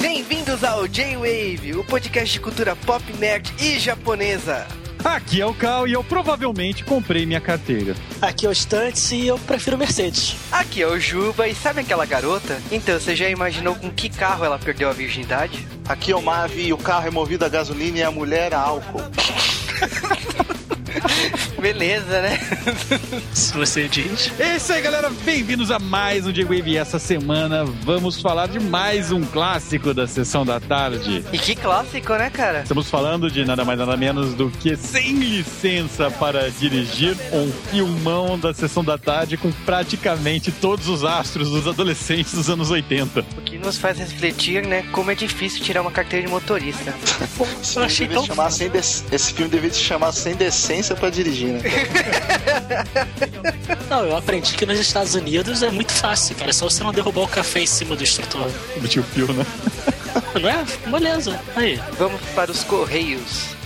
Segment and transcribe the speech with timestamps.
[0.00, 4.66] Bem-vindos ao J-Wave, o podcast de cultura pop, nerd e japonesa.
[5.04, 7.94] Aqui é o Cal e eu provavelmente comprei minha carteira.
[8.20, 10.34] Aqui é o Stunts e eu prefiro Mercedes.
[10.50, 12.60] Aqui é o Juba e sabe aquela garota?
[12.72, 15.66] Então, você já imaginou com que carro ela perdeu a virgindade?
[15.88, 18.60] Aqui é o Mavi e o carro é movido a gasolina e a mulher a
[18.60, 19.02] álcool.
[21.60, 22.38] Beleza, né?
[23.32, 24.30] Se você diz.
[24.38, 25.10] É isso aí, galera.
[25.24, 26.72] Bem-vindos a mais um J-Wave.
[26.72, 31.24] E essa semana vamos falar de mais um clássico da sessão da tarde.
[31.32, 32.60] E que clássico, né, cara?
[32.60, 38.38] Estamos falando de nada mais nada menos do que Sem Licença para Dirigir, um filmão
[38.38, 43.24] da sessão da tarde com praticamente todos os astros dos adolescentes dos anos 80.
[43.38, 46.94] O que nos faz refletir, né, como é difícil tirar uma carteira de motorista.
[47.74, 48.24] Eu achei tão...
[48.24, 51.60] chamar sem dec- Esse filme deveria se chamar Sem Decência pra Dirigir, né?
[53.88, 56.50] Não, eu aprendi que nos Estados Unidos é muito fácil, cara.
[56.50, 58.50] É só você não derrubar o café em cima do instrutor.
[58.80, 59.46] Do tio Phil, né?
[60.40, 60.64] Não é?
[60.90, 61.40] Beleza.
[61.54, 61.80] Aí.
[61.98, 63.56] Vamos para os Correios.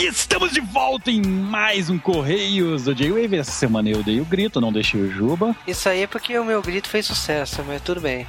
[0.00, 3.36] E estamos de volta em mais um Correios do J-Wave.
[3.36, 5.54] Essa semana eu dei o grito, não deixei o Juba.
[5.66, 8.26] Isso aí é porque o meu grito fez sucesso, mas tudo bem.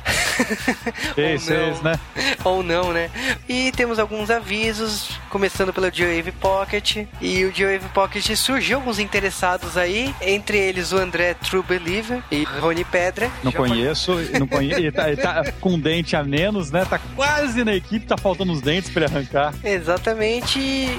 [1.16, 1.72] Esse, Ou não.
[1.72, 1.99] esse, né?
[2.44, 3.09] Ou não, né?
[3.47, 7.05] E temos alguns avisos, começando pelo G-Wave Pocket.
[7.22, 12.44] E o G-Wave Pocket surgiu alguns interessados aí, entre eles o André True Believer e
[12.44, 13.31] Rony Pedra.
[13.42, 14.77] Não Já conheço, não conheço.
[14.77, 16.83] Ele tá, ele tá com um dente a menos, né?
[16.83, 19.53] Tá quase na equipe, tá faltando os dentes pra ele arrancar.
[19.64, 20.89] Exatamente.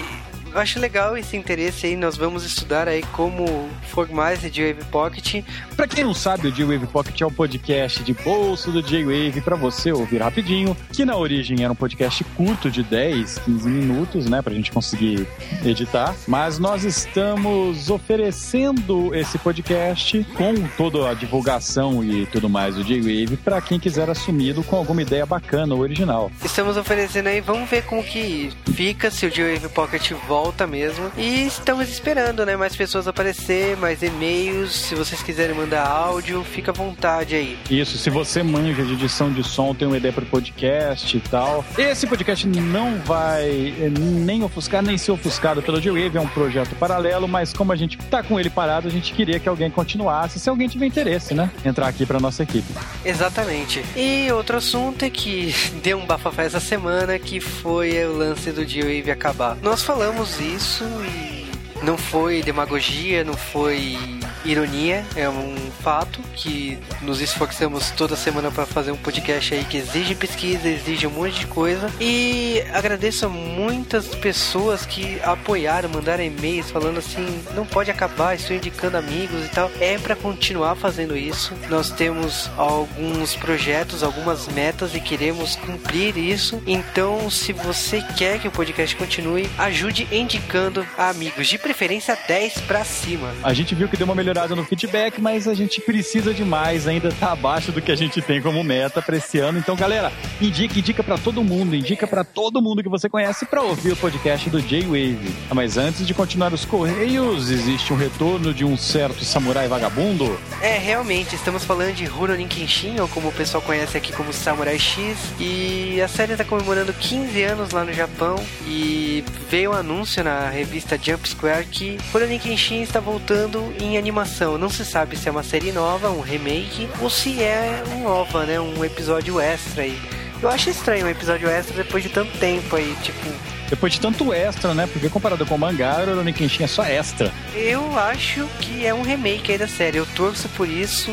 [0.54, 1.96] Eu acho legal esse interesse aí.
[1.96, 5.42] Nós vamos estudar aí como formar esse J-Wave Pocket.
[5.74, 9.56] Pra quem não sabe, o J-Wave Pocket é um podcast de bolso do J-Wave pra
[9.56, 14.42] você ouvir rapidinho, que na origem era um podcast curto de 10, 15 minutos, né,
[14.42, 15.26] pra gente conseguir
[15.64, 22.84] editar, mas nós estamos oferecendo esse podcast com toda a divulgação e tudo mais do
[22.84, 26.30] J-Wave pra quem quiser assumido com alguma ideia bacana ou original.
[26.44, 31.10] Estamos oferecendo aí, vamos ver como que fica, se o J-Wave Pocket volta mesmo.
[31.16, 32.56] E estamos esperando, né?
[32.56, 34.72] Mais pessoas aparecer, mais e-mails.
[34.72, 37.58] Se vocês quiserem mandar áudio, fica à vontade aí.
[37.70, 41.64] Isso, se você manja de edição de som, tem uma ideia para podcast e tal.
[41.76, 46.74] Esse podcast não vai eh, nem ofuscar, nem ser ofuscado pelo J-Wave, é um projeto
[46.76, 50.38] paralelo, mas como a gente tá com ele parado, a gente queria que alguém continuasse,
[50.38, 51.50] se alguém tiver interesse, né?
[51.64, 52.72] Entrar aqui pra nossa equipe.
[53.04, 53.84] Exatamente.
[53.96, 58.64] E outro assunto é que deu um bafafá essa semana, que foi o lance do
[58.64, 59.56] J-Wave acabar.
[59.62, 61.50] Nós falamos isso e
[61.84, 63.98] não foi demagogia, não foi
[64.44, 69.76] ironia, é um fato que nos esforçamos toda semana para fazer um podcast aí que
[69.76, 71.90] exige pesquisa, exige um monte de coisa.
[72.00, 78.56] E agradeço a muitas pessoas que apoiaram, mandaram e-mails falando assim: não pode acabar, estou
[78.56, 79.70] indicando amigos e tal.
[79.80, 81.54] É para continuar fazendo isso.
[81.68, 86.62] Nós temos alguns projetos, algumas metas e queremos cumprir isso.
[86.66, 92.84] Então, se você quer que o podcast continue, ajude indicando amigos, de preferência 10 para
[92.84, 93.32] cima.
[93.42, 96.88] A gente viu que deu uma melhorada no feedback, mas a gente precisa de mais,
[96.88, 99.58] ainda tá abaixo do que a gente tem como meta pra esse ano.
[99.58, 100.10] Então, galera,
[100.40, 103.96] indica, indica pra todo mundo, indica pra todo mundo que você conhece pra ouvir o
[103.96, 105.30] podcast do J-Wave.
[105.50, 110.38] Ah, Mas antes de continuar os correios, existe um retorno de um certo samurai vagabundo.
[110.62, 114.78] É, realmente, estamos falando de Rurouni Kenshin, ou como o pessoal conhece aqui como Samurai
[114.78, 120.24] X, e a série está comemorando 15 anos lá no Japão, e veio um anúncio
[120.24, 124.21] na revista Jump Square que Rurouni Kenshin está voltando em animação.
[124.58, 128.46] Não se sabe se é uma série nova, um remake, ou se é um OVA,
[128.46, 129.98] né, um episódio extra aí.
[130.42, 133.28] Eu acho estranho um episódio extra depois de tanto tempo aí, tipo,
[133.70, 134.88] Depois de tanto extra, né?
[134.92, 137.32] Porque comparado com o mangá, o Rurouni Kenshin é só extra.
[137.54, 139.98] Eu acho que é um remake aí da série.
[139.98, 141.10] Eu torço por isso.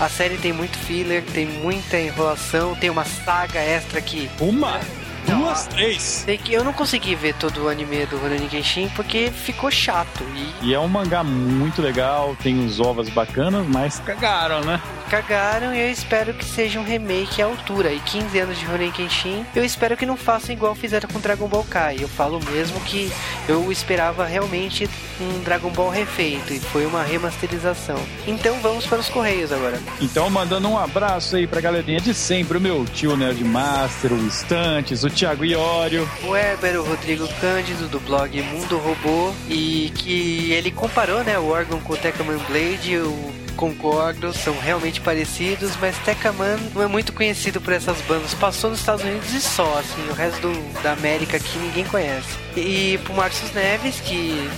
[0.00, 4.30] A série tem muito filler, tem muita enrolação, tem uma saga extra que.
[4.40, 4.80] Uma,
[5.26, 6.24] duas, a- três.
[6.44, 10.22] Que eu não consegui ver todo o anime do Rurouni Kenshin porque ficou chato
[10.62, 14.80] e E é um mangá muito legal, tem uns ovas bacanas, mas cagaram, né?
[15.14, 17.92] Cagaram e eu espero que seja um remake à altura.
[17.92, 21.46] E 15 anos de Rurouni Kenshin, eu espero que não façam igual fizeram com Dragon
[21.46, 21.98] Ball Kai.
[22.00, 23.12] Eu falo mesmo que
[23.48, 24.90] eu esperava realmente
[25.20, 27.96] um Dragon Ball refeito e foi uma remasterização.
[28.26, 29.78] Então vamos para os Correios agora.
[30.00, 35.04] Então, mandando um abraço aí pra galerinha de sempre, o meu tio Nerdmaster, o Estantes,
[35.04, 36.08] o Thiago Iório.
[36.24, 41.48] O Weber, o Rodrigo Cândido, do blog Mundo Robô, e que ele comparou né, o
[41.50, 47.12] órgão com o Tecaman Blade, eu concordo, são realmente parecidos, mas Tecaman não é muito
[47.12, 48.34] conhecido por essas bandas.
[48.34, 52.28] Passou nos Estados Unidos e só, assim, o resto do, da América aqui ninguém conhece.
[52.56, 54.48] E pro Marcos Neves, que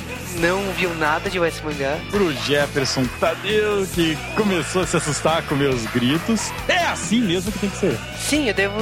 [0.40, 1.98] não viu nada de West Mangá.
[2.10, 6.50] Pro Jefferson Tadeu, que começou a se assustar com meus gritos.
[6.68, 7.98] É assim mesmo que tem que ser.
[8.18, 8.76] Sim, eu devo.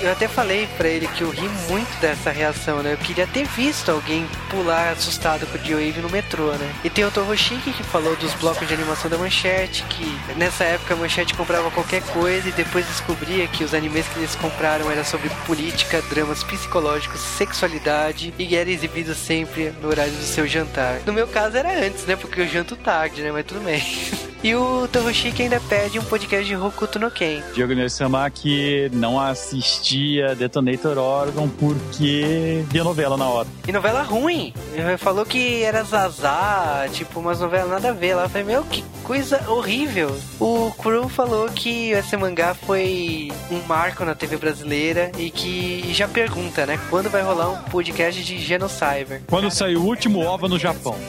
[0.00, 2.92] Eu até falei pra ele que eu ri muito dessa reação, né?
[2.92, 6.74] Eu queria ter visto alguém pular assustado com o Dio-Wave no metrô, né?
[6.84, 10.04] E tem o Toroshiki que falou dos blocos de animação da Manchete, que
[10.36, 14.34] nessa época a Manchete comprava qualquer coisa e depois descobria que os animes que eles
[14.34, 20.46] compraram eram sobre política, dramas psicológicos, sexualidade e era exibido sempre no horário do seu
[20.46, 20.95] jantar.
[21.04, 22.16] No meu caso era antes, né?
[22.16, 23.32] Porque eu janto tarde, né?
[23.32, 23.82] Mas tudo bem.
[24.46, 27.42] E o Toroshiki ainda pede um podcast de Hokuto no Ken.
[27.52, 33.48] Diego Nessama que não assistia Detonator Orgon porque via novela na hora.
[33.66, 34.54] E novela ruim.
[34.72, 38.22] Ele falou que era Zazá, tipo, umas novelas nada a ver lá.
[38.22, 40.16] Eu falei, meu, que coisa horrível.
[40.38, 46.06] O Kuro falou que esse mangá foi um marco na TV brasileira e que já
[46.06, 46.78] pergunta, né?
[46.88, 49.22] Quando vai rolar um podcast de Genocyber?
[49.26, 50.96] Quando saiu o último OVA no Japão.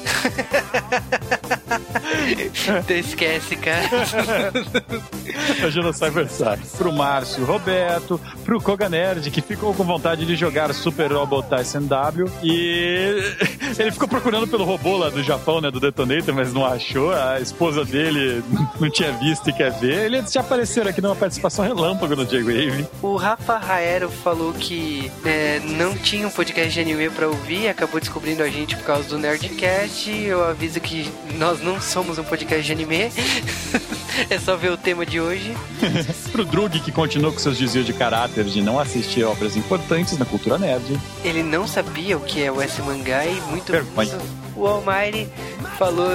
[2.90, 3.27] Esquece,
[5.60, 6.62] Imagina o Cyberside.
[6.78, 11.82] Pro Márcio Roberto, pro Koga Nerd, que ficou com vontade de jogar Super Robot Tyson
[11.82, 12.32] W.
[12.42, 13.22] E
[13.78, 15.70] ele ficou procurando pelo robô lá do Japão, né?
[15.70, 17.12] Do Detonator, mas não achou.
[17.12, 18.42] A esposa dele
[18.80, 20.06] não tinha visto e quer ver.
[20.06, 22.88] Eles já apareceram aqui numa participação relâmpago no J-Wave.
[23.02, 28.00] O Rafa Raero falou que é, não tinha um podcast de anime pra ouvir, acabou
[28.00, 30.10] descobrindo a gente por causa do Nerdcast.
[30.10, 33.12] Eu aviso que nós não somos um podcast de anime.
[34.30, 35.56] é só ver o tema de hoje.
[36.32, 40.26] Pro Drug, que continuou com seus desvios de caráter de não assistir obras importantes na
[40.26, 41.00] cultura nerd.
[41.24, 43.88] Ele não sabia o que é o S mangá e muito menos
[44.58, 45.30] o Almighty
[45.78, 46.10] falou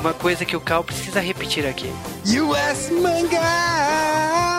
[0.00, 1.90] uma coisa que o Cal precisa repetir aqui.
[2.24, 4.57] US Mangá!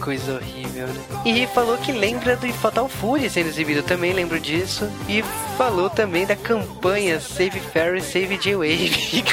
[0.00, 1.00] Coisa horrível, né?
[1.24, 4.90] E falou que lembra do Fatal Fury sendo exibido, também lembro disso.
[5.08, 5.22] E
[5.56, 9.24] falou também da campanha Save Ferry, Save J-Wave.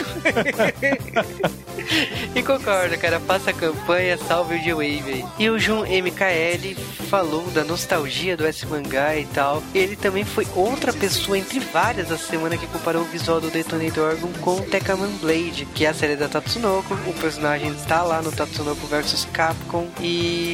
[2.35, 5.25] e concordo, cara, faça a campanha, salve o J-Wave.
[5.37, 6.75] E o Jun MKL
[7.09, 9.61] falou da nostalgia do S-Mangá e tal.
[9.73, 14.11] Ele também foi outra pessoa entre várias essa semana que comparou o visual do Detonator
[14.11, 16.93] Orgon com o Tekkaman Blade, que é a série da Tatsunoko.
[17.07, 19.87] O personagem está lá no Tatsunoko vs Capcom.
[19.99, 20.52] E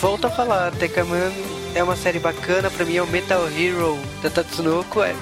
[0.00, 1.32] volto a falar, Tekkaman
[1.74, 5.02] é uma série bacana, pra mim é o Metal Hero da Tatsunoko.
[5.02, 5.14] É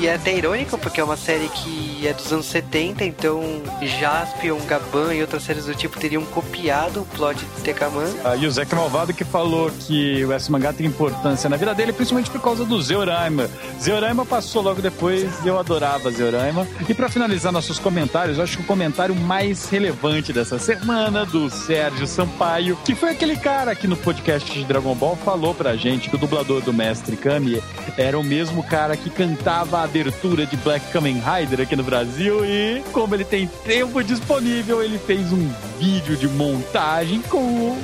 [0.00, 3.42] e é até irônico porque é uma série que é dos anos 70, então
[3.82, 8.12] Jaspion, Gaban e outras séries do tipo teriam copiado o plot de Tekaman.
[8.24, 11.92] Ah, e o Zeca Malvado que falou que o S-Mangá tem importância na vida dele,
[11.92, 13.48] principalmente por causa do Zeoraima.
[13.80, 16.66] Zeoraima passou logo depois e eu adorava Zeoraima.
[16.88, 21.50] E pra finalizar nossos comentários, eu acho que o comentário mais relevante dessa semana do
[21.50, 26.08] Sérgio Sampaio, que foi aquele cara que no podcast de Dragon Ball falou pra gente
[26.08, 27.62] que o dublador do Mestre Kami
[27.96, 32.44] era o mesmo cara que cantava a abertura de Black Kamen Rider aqui no Brasil
[32.44, 37.38] e como ele tem tempo disponível, ele fez um vídeo de montagem com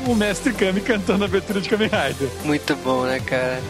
[0.06, 2.28] o, Mestre Kami cantando a abertura de Kamen Rider.
[2.44, 3.60] Muito bom, né, cara?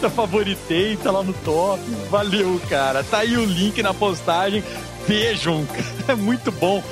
[0.00, 1.82] Tá favoritei, tá lá no top.
[2.10, 3.04] Valeu, cara.
[3.04, 4.64] Tá aí o link na postagem.
[5.06, 5.84] Vejam, cara.
[6.08, 6.82] É muito bom.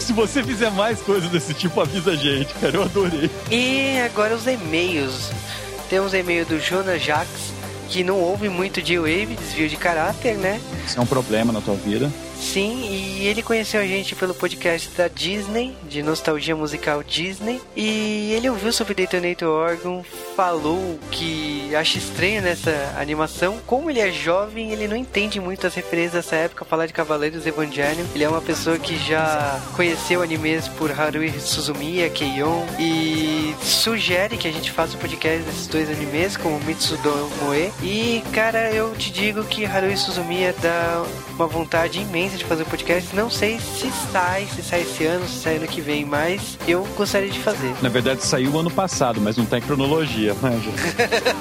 [0.00, 2.74] Se você fizer mais coisas desse tipo, avisa a gente, cara.
[2.74, 3.30] Eu adorei.
[3.50, 5.30] E agora os e-mails.
[5.90, 7.28] Temos e-mail do Jonas Jax,
[7.88, 10.58] que não ouve muito de Wave, desvio de caráter, né?
[10.86, 12.10] Isso é um problema na tua vida.
[12.38, 18.32] Sim, e ele conheceu a gente pelo podcast da Disney, de nostalgia musical Disney, e
[18.32, 20.04] ele ouviu sobre Detonator Orgon,
[20.36, 23.58] falou que acha estranho nessa animação.
[23.66, 27.46] Como ele é jovem, ele não entende muito as referências dessa época, falar de Cavaleiros
[27.46, 28.04] Evangelion.
[28.14, 34.48] Ele é uma pessoa que já conheceu animes por Harui Suzumiya, Keion, e sugere que
[34.48, 37.72] a gente faça um podcast desses dois animes, como Mitsudo Moe.
[37.82, 42.66] E, cara, eu te digo que Harui Suzumiya dá uma vontade imensa de fazer o
[42.66, 43.14] podcast.
[43.14, 46.84] Não sei se sai, se sai esse ano, se sai ano que vem, mas eu
[46.96, 47.74] gostaria de fazer.
[47.82, 50.70] Na verdade, saiu ano passado, mas não tem cronologia, manja.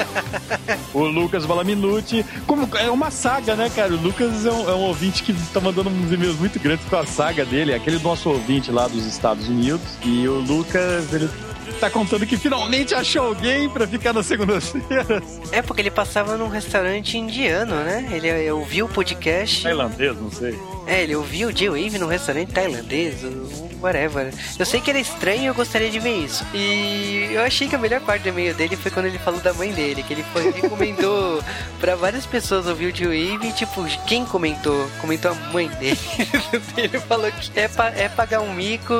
[0.93, 3.93] o Lucas Balaminuti, como é uma saga, né, cara?
[3.93, 6.95] O Lucas é um, é um ouvinte que tá mandando uns e-mails muito grandes com
[6.97, 9.85] a saga dele, aquele nosso ouvinte lá dos Estados Unidos.
[10.03, 11.29] E o Lucas, ele
[11.75, 15.41] tá contando que finalmente achou alguém pra ficar nas segundas-feiras.
[15.51, 18.07] É porque ele passava num restaurante indiano, né?
[18.11, 19.63] Ele ouviu o podcast.
[19.63, 20.57] Tailandês, não sei.
[20.87, 23.23] É, ele ouviu o J-Wave num restaurante tailandês,
[23.85, 24.33] whatever.
[24.57, 26.45] Eu sei que era estranho e eu gostaria de ver isso.
[26.53, 29.53] E eu achei que a melhor parte do e-mail dele foi quando ele falou da
[29.53, 31.43] mãe dele, que ele foi recomendou
[31.79, 34.89] para várias pessoas ouvir o J-Wave e, tipo, quem comentou?
[34.99, 35.99] Comentou a mãe dele.
[36.77, 38.93] ele falou que é, pa é pagar um mico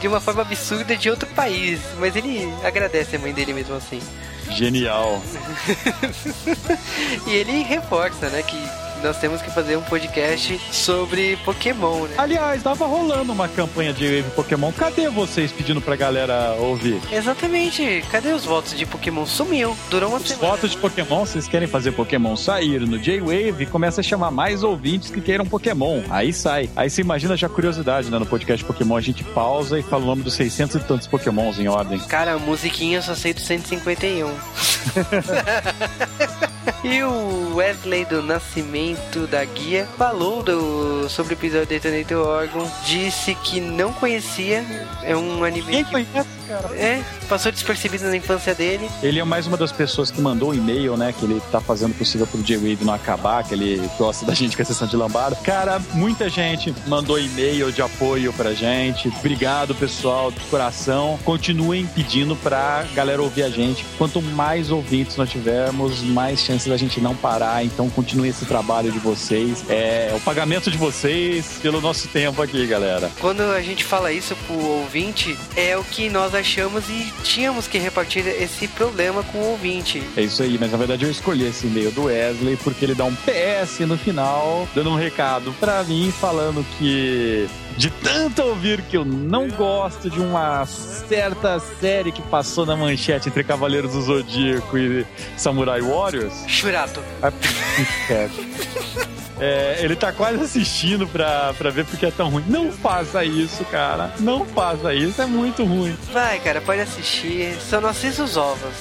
[0.00, 4.00] de uma forma absurda de outro país, mas ele agradece a mãe dele mesmo assim.
[4.50, 5.22] Genial.
[7.26, 8.56] e ele reforça, né, que
[9.02, 12.14] nós temos que fazer um podcast sobre Pokémon, né?
[12.18, 14.72] Aliás, tava rolando uma campanha de Pokémon.
[14.72, 17.00] Cadê vocês pedindo pra galera ouvir?
[17.12, 18.04] Exatamente.
[18.10, 19.26] Cadê os votos de Pokémon?
[19.26, 19.76] Sumiu.
[19.90, 20.48] Durou uma os semana.
[20.52, 25.10] votos de Pokémon, vocês querem fazer Pokémon sair no J-Wave, começa a chamar mais ouvintes
[25.10, 26.02] que queiram Pokémon.
[26.10, 26.70] Aí sai.
[26.76, 28.18] Aí você imagina já a curiosidade, né?
[28.18, 31.58] No podcast Pokémon a gente pausa e fala o nome dos 600 e tantos Pokémons
[31.58, 31.98] em ordem.
[32.00, 34.30] Cara, a musiquinha eu só sei do 151.
[36.84, 42.68] e o Wesley do Nascimento da Guia falou do, sobre o episódio de Detonator Orgon,
[42.84, 44.64] disse que não conhecia,
[45.02, 45.70] é um anime.
[45.72, 46.68] Quem que- conhece, cara?
[46.76, 48.88] É, passou despercebido na infância dele.
[49.02, 51.14] Ele é mais uma das pessoas que mandou um e-mail, né?
[51.16, 54.56] Que ele tá fazendo o possível pro J-Wave não acabar, que ele gosta da gente
[54.56, 55.36] com a sessão de lambada.
[55.36, 59.08] Cara, muita gente mandou e-mail de apoio pra gente.
[59.18, 61.18] Obrigado, pessoal, de coração.
[61.24, 63.84] Continuem pedindo pra galera ouvir a gente.
[63.98, 67.64] Quanto mais ouvintes nós tivermos, mais chances da gente não parar.
[67.64, 69.64] Então continue esse trabalho de vocês.
[69.68, 73.10] É o pagamento de vocês pelo nosso tempo aqui, galera.
[73.20, 77.78] Quando a gente fala isso pro ouvinte, é o que nós achamos e tínhamos que
[77.78, 80.02] repartir esse problema com o ouvinte.
[80.16, 83.04] É isso aí, mas na verdade eu escolhi esse e-mail do Wesley porque ele dá
[83.04, 88.96] um PS no final, dando um recado pra mim, falando que de tanto ouvir que
[88.96, 94.76] eu não gosto de uma certa série que passou na manchete entre Cavaleiros do Zodíaco
[94.76, 96.44] e Samurai Warriors.
[96.62, 97.02] Churato.
[98.08, 98.28] É,
[99.40, 102.44] É, ele tá quase assistindo pra, pra ver porque é tão ruim.
[102.46, 104.12] Não faça isso, cara.
[104.20, 105.96] Não faça isso, é muito ruim.
[106.12, 107.56] Vai, cara, pode assistir.
[107.68, 108.72] Só não assista os ovos.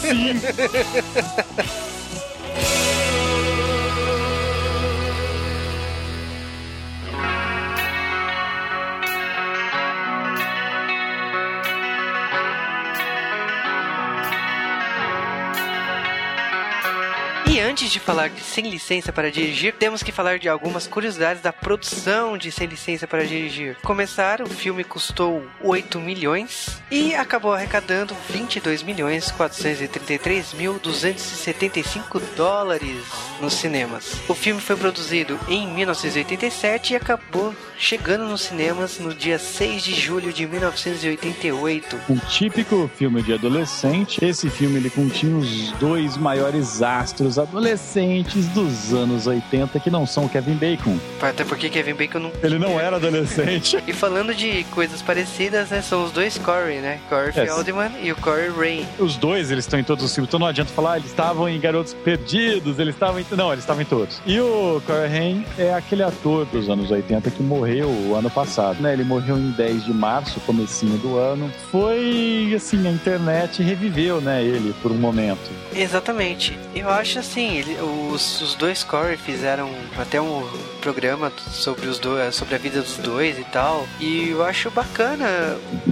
[0.00, 0.40] Sim.
[17.90, 21.52] antes de falar de Sem Licença para Dirigir, temos que falar de algumas curiosidades da
[21.52, 23.76] produção de Sem Licença para Dirigir.
[23.82, 33.02] Começar, o filme custou 8 milhões e acabou arrecadando 22 milhões 433 mil 275 dólares
[33.40, 34.20] nos cinemas.
[34.28, 39.94] O filme foi produzido em 1987 e acabou chegando nos cinemas no dia 6 de
[39.94, 41.98] julho de 1988.
[42.08, 44.24] Um típico filme de adolescente.
[44.24, 50.06] Esse filme ele continha os dois maiores astros adolescentes adolescentes dos anos 80 que não
[50.06, 50.96] são Kevin Bacon.
[51.20, 52.32] Até porque Kevin Bacon não.
[52.42, 53.78] Ele não era adolescente.
[53.86, 55.82] E falando de coisas parecidas, né?
[55.82, 57.00] São os dois Corey, né?
[57.08, 57.46] Corey É.
[57.46, 58.86] Feldman e o Corey Rain.
[58.98, 61.58] Os dois, eles estão em todos os filmes, então não adianta falar, eles estavam em
[61.58, 63.26] Garotos Perdidos, eles estavam em...
[63.32, 64.20] Não, eles estavam em todos.
[64.26, 68.80] E o Corey Haim é aquele ator dos anos 80 que morreu o ano passado,
[68.80, 68.92] né?
[68.92, 71.50] Ele morreu em 10 de março, comecinho do ano.
[71.70, 75.50] Foi, assim, a internet reviveu, né, ele por um momento.
[75.74, 76.58] Exatamente.
[76.74, 80.48] Eu acho assim, ele- os, os dois Corey fizeram até um
[80.80, 83.86] programa sobre os dois, sobre a vida dos dois e tal.
[84.00, 85.26] E eu acho bacana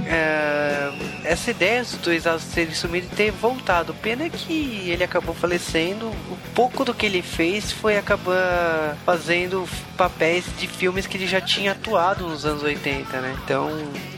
[0.07, 0.91] é,
[1.25, 3.95] essa ideia dos dois astros terem sumido e ter voltado.
[3.95, 6.07] Pena que ele acabou falecendo.
[6.07, 11.41] O pouco do que ele fez foi acabar fazendo papéis de filmes que ele já
[11.41, 13.37] tinha atuado nos anos 80, né?
[13.45, 13.71] Então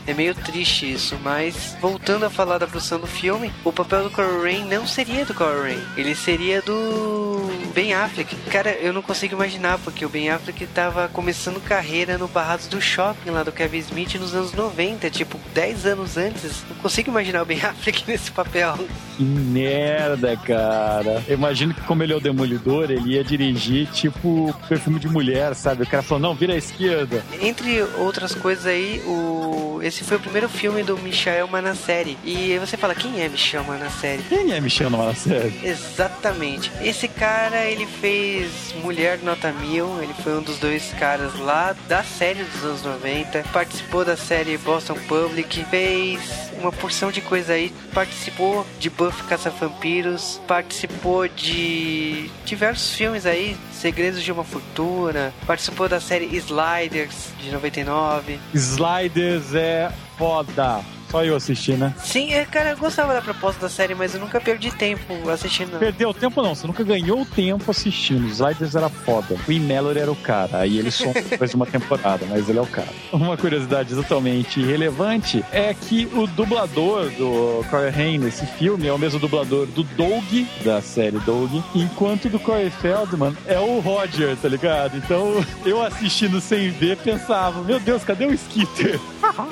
[0.07, 1.17] é meio triste isso.
[1.21, 5.25] Mas voltando a falar da produção do filme, o papel do Corey Rain não seria
[5.25, 5.83] do Corey Rain.
[5.97, 8.35] Ele seria do Ben Affleck.
[8.49, 12.81] Cara, eu não consigo imaginar, porque o Ben Affleck tava começando carreira no Barrados do
[12.81, 16.63] Shopping lá do Kevin Smith nos anos 90, tipo 10 anos antes.
[16.69, 18.77] Não consigo imaginar o Ben Affleck nesse papel.
[19.17, 21.23] Que merda, cara.
[21.27, 25.55] Eu imagino que como ele é o Demolidor, ele ia dirigir, tipo, perfume de mulher,
[25.55, 25.83] sabe?
[25.83, 27.23] O cara falou, não, vira à esquerda.
[27.41, 29.79] Entre outras coisas aí, o...
[29.83, 32.17] esse foi o primeiro filme do Michael Manasseri.
[32.23, 34.23] E aí você fala, quem é Michel Manasseri?
[34.29, 35.53] Quem é Michel na série?
[35.63, 36.71] Exatamente.
[36.81, 42.03] Esse cara, ele fez Mulher Nota Mil, ele foi um dos dois caras lá da
[42.03, 46.19] série dos anos 90, participou da série Boston Public, fez
[46.59, 54.21] uma porção de coisa aí, participou de Buffy Caça-Vampiros, participou de diversos filmes aí, Segredos
[54.21, 58.39] de uma Fortuna, participou da série Sliders de 99.
[58.53, 60.83] Sliders é foda.
[61.09, 61.93] Só eu assisti, né?
[61.97, 65.77] Sim, é, cara, eu gostava da proposta da série, mas eu nunca perdi tempo assistindo.
[65.77, 68.25] Perdeu tempo não, você nunca ganhou tempo assistindo.
[68.27, 69.35] Sliders era foda.
[69.45, 70.59] O Ian Mallory era o cara.
[70.59, 72.87] Aí ele só depois de uma temporada, mas ele é o cara.
[73.11, 78.97] Uma curiosidade totalmente relevante é que o dublador do Corey Haim nesse filme é o
[78.97, 84.47] mesmo dublador do Doug, da série Doug, enquanto do Corey Feldman é o Roger, tá
[84.47, 84.95] ligado?
[84.95, 88.97] Então eu assistindo sem ver pensava, meu Deus, cadê o Skitter?
[89.31, 89.51] はは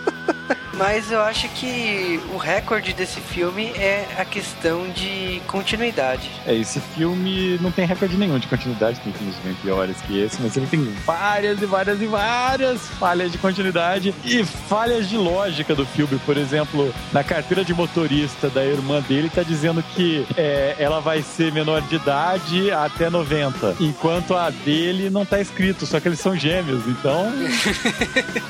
[0.76, 6.30] Mas eu acho que o recorde desse filme é a questão de continuidade.
[6.46, 10.40] É, esse filme não tem recorde nenhum de continuidade, tem filmes bem piores que esse,
[10.42, 15.74] mas ele tem várias e várias e várias falhas de continuidade e falhas de lógica
[15.74, 16.18] do filme.
[16.26, 21.22] Por exemplo, na carteira de motorista da irmã dele tá dizendo que é, ela vai
[21.22, 26.20] ser menor de idade até 90, enquanto a dele não tá escrito, só que eles
[26.20, 27.32] são gêmeos, então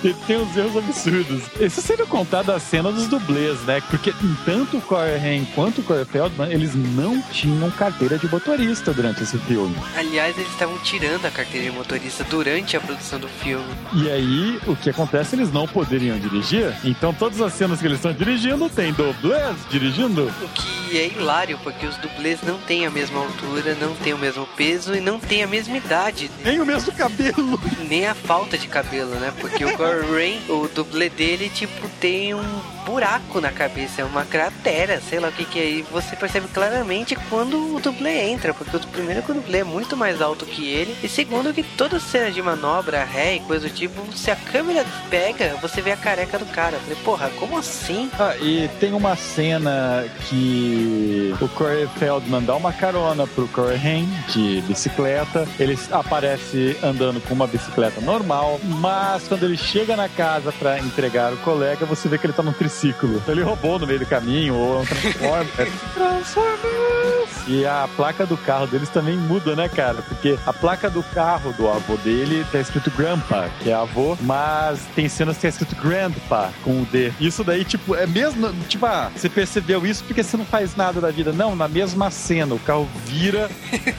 [0.03, 1.43] ele tem uns erros absurdos.
[1.61, 3.83] Isso sendo contado a cena dos dublês, né?
[3.90, 8.94] Porque tanto o Corey Haim quanto o Corey Feldman, eles não tinham carteira de motorista
[8.94, 9.74] durante esse filme.
[9.96, 13.66] Aliás, eles estavam tirando a carteira de motorista durante a produção do filme.
[13.94, 15.35] E aí, o que acontece?
[15.35, 16.72] Eles não poderiam dirigir.
[16.85, 20.33] Então, todas as cenas que eles estão dirigindo, tem dublês dirigindo.
[20.40, 24.18] O que é hilário, porque os dublês não têm a mesma altura, não têm o
[24.18, 26.31] mesmo peso e não têm a mesma idade.
[26.44, 27.61] Nem o mesmo cabelo.
[27.88, 29.33] Nem a falta de cabelo, né?
[29.40, 34.27] Porque o Corey Rain, o dublê dele, tipo, tem um buraco na cabeça, é uma
[34.27, 35.64] cratera, sei lá o que que é.
[35.64, 39.64] E você percebe claramente quando o dublê entra, porque o primeiro que o dublê é
[39.64, 43.69] muito mais alto que ele, e segundo que toda cena de manobra, ré e coisa
[43.69, 46.77] do tipo, se a câmera pega, você vê a careca do cara.
[46.77, 48.11] Eu falei, porra, como assim?
[48.19, 54.09] Ah, e tem uma cena que o Corey Feldman dá uma carona pro Corey Haim
[54.29, 55.49] de bicicleta.
[55.59, 61.33] Ele aparece andando com uma bicicleta normal, mas quando ele chega na casa pra entregar
[61.33, 63.17] o colega, você vê que ele tá num triciclo.
[63.17, 65.73] Então ele roubou no meio do caminho, ou é um Transformer.
[65.95, 67.05] Transformers!
[67.47, 70.01] E a placa do carro deles também muda, né, cara?
[70.03, 74.81] Porque a placa do carro do avô dele tá escrito Grandpa, que é avô, mas
[74.95, 77.13] tem cenas que tá escrito Grandpa com o D.
[77.21, 78.51] Isso daí, tipo, é mesmo.
[78.67, 81.33] Tipo, ah, você percebeu isso porque você não faz nada da vida.
[81.33, 83.51] Não, na mesma cena, o carro vira,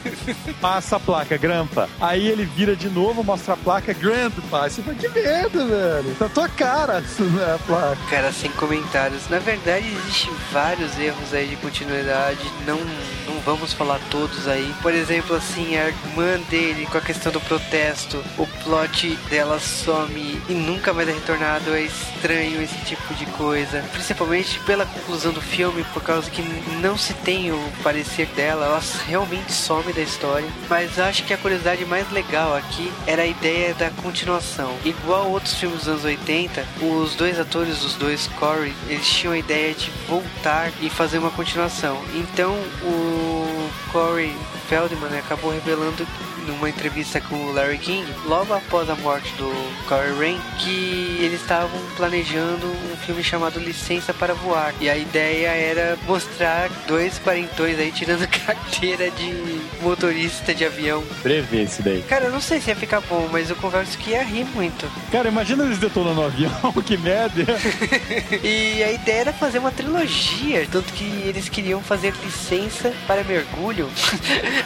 [0.59, 1.87] passa a placa Grandpa.
[2.01, 4.67] Aí ele vira de novo, mostra a placa Grandpa.
[4.67, 6.15] Você fala, que merda, velho.
[6.17, 7.84] Tá tua cara né, a placa.
[8.09, 9.27] Cara, sem comentários.
[9.29, 12.39] Na verdade, existem vários erros aí de continuidade.
[12.65, 12.79] Não,
[13.27, 14.73] não vamos falar todos aí.
[14.81, 20.41] Por exemplo, assim, a irmã dele com a questão do protesto, o plot dela some
[20.47, 21.73] e nunca mais é retornado.
[21.73, 23.83] É estranho esse tipo de coisa.
[23.91, 26.41] Principalmente pela conclusão do filme, por causa que
[26.81, 28.65] não se tem o parecer dela.
[28.65, 30.47] Ela realmente some da história.
[30.69, 34.75] Mas acho que a curiosidade mais legal aqui era a ideia da continuação.
[34.83, 39.37] Igual outros filmes dos anos 80, os dois atores, os dois Corey, eles tinham a
[39.37, 42.01] ideia de voltar e fazer uma continuação.
[42.13, 43.25] Então o
[43.65, 44.35] o Corey
[44.67, 46.05] Feldman né, acabou revelando
[46.45, 49.49] numa entrevista com o Larry King, logo após a morte do
[49.87, 54.73] Corey Rain, que eles estavam planejando um filme chamado Licença para Voar.
[54.79, 61.03] E a ideia era mostrar dois quarentões aí tirando carteira de motorista de avião.
[61.21, 62.01] Prevê esse daí.
[62.03, 64.89] Cara, eu não sei se ia ficar bom, mas eu confesso que ia rir muito.
[65.11, 67.45] Cara, imagina eles detonando o avião, que merda.
[68.43, 73.89] e a ideia era fazer uma trilogia, tanto que eles queriam fazer licença para mergulho,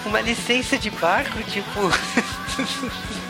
[0.05, 1.68] uma licença de barco, tipo.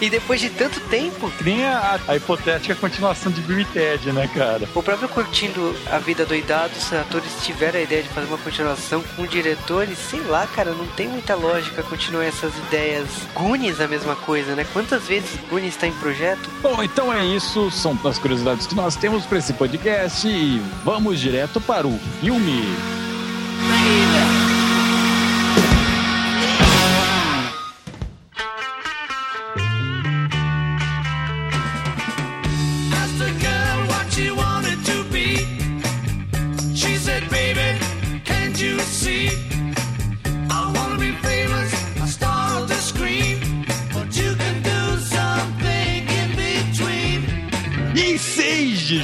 [0.00, 1.30] e depois de tanto tempo.
[1.40, 4.68] Nem a, a hipotética continuação de Bill e Ted, né, cara?
[4.74, 9.02] O próprio Curtindo a Vida Doidado, os atores tiveram a ideia de fazer uma continuação
[9.14, 13.08] com o diretor e sei lá, cara, não tem muita lógica continuar essas ideias.
[13.34, 14.66] Goonies a mesma coisa, né?
[14.72, 16.50] Quantas vezes Goonies está em projeto?
[16.62, 17.70] Bom, então é isso.
[17.70, 22.62] São as curiosidades que nós temos para esse podcast e vamos direto para o filme.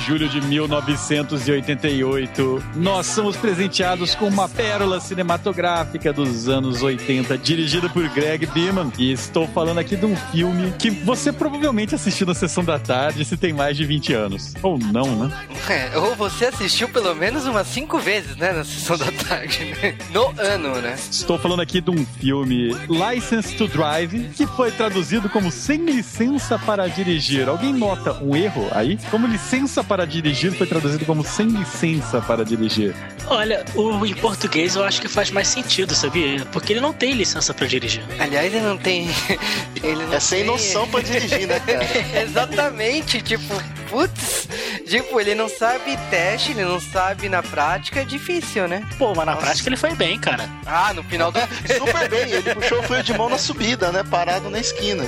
[0.05, 8.07] Julho de 1988, nós somos presenteados com uma pérola cinematográfica dos anos 80, dirigida por
[8.11, 8.93] Greg Beeman.
[8.99, 13.25] E estou falando aqui de um filme que você provavelmente assistiu na sessão da tarde
[13.25, 14.53] se tem mais de 20 anos.
[14.63, 15.47] Ou não, né?
[15.71, 19.95] É, ou você assistiu pelo menos umas cinco vezes, né, na sessão da tarde, né?
[20.13, 20.97] No ano, né?
[21.11, 26.59] Estou falando aqui de um filme License to Drive, que foi traduzido como Sem Licença
[26.59, 27.49] para Dirigir.
[27.49, 28.99] Alguém nota um erro aí?
[29.11, 32.93] Como licença para dirigir foi traduzido como Sem Licença para Dirigir.
[33.27, 36.45] Olha, o, em português eu acho que faz mais sentido, sabia?
[36.53, 38.03] Porque ele não tem licença pra dirigir.
[38.19, 39.09] Aliás, ele não tem.
[39.83, 41.87] Ele não É sem tem- noção pra dirigir, né, cara?
[42.23, 43.55] Exatamente, tipo,
[43.91, 44.49] putz,
[44.87, 48.87] tipo, ele não sabe teste, ele não sabe na prática, é difícil, né?
[48.99, 50.49] Pô, mas na prática ele foi bem, cara.
[50.67, 51.39] Ah, no final do.
[51.79, 54.03] Super bem, ele puxou o freio de mão na subida, né?
[54.05, 55.05] Parado na esquina.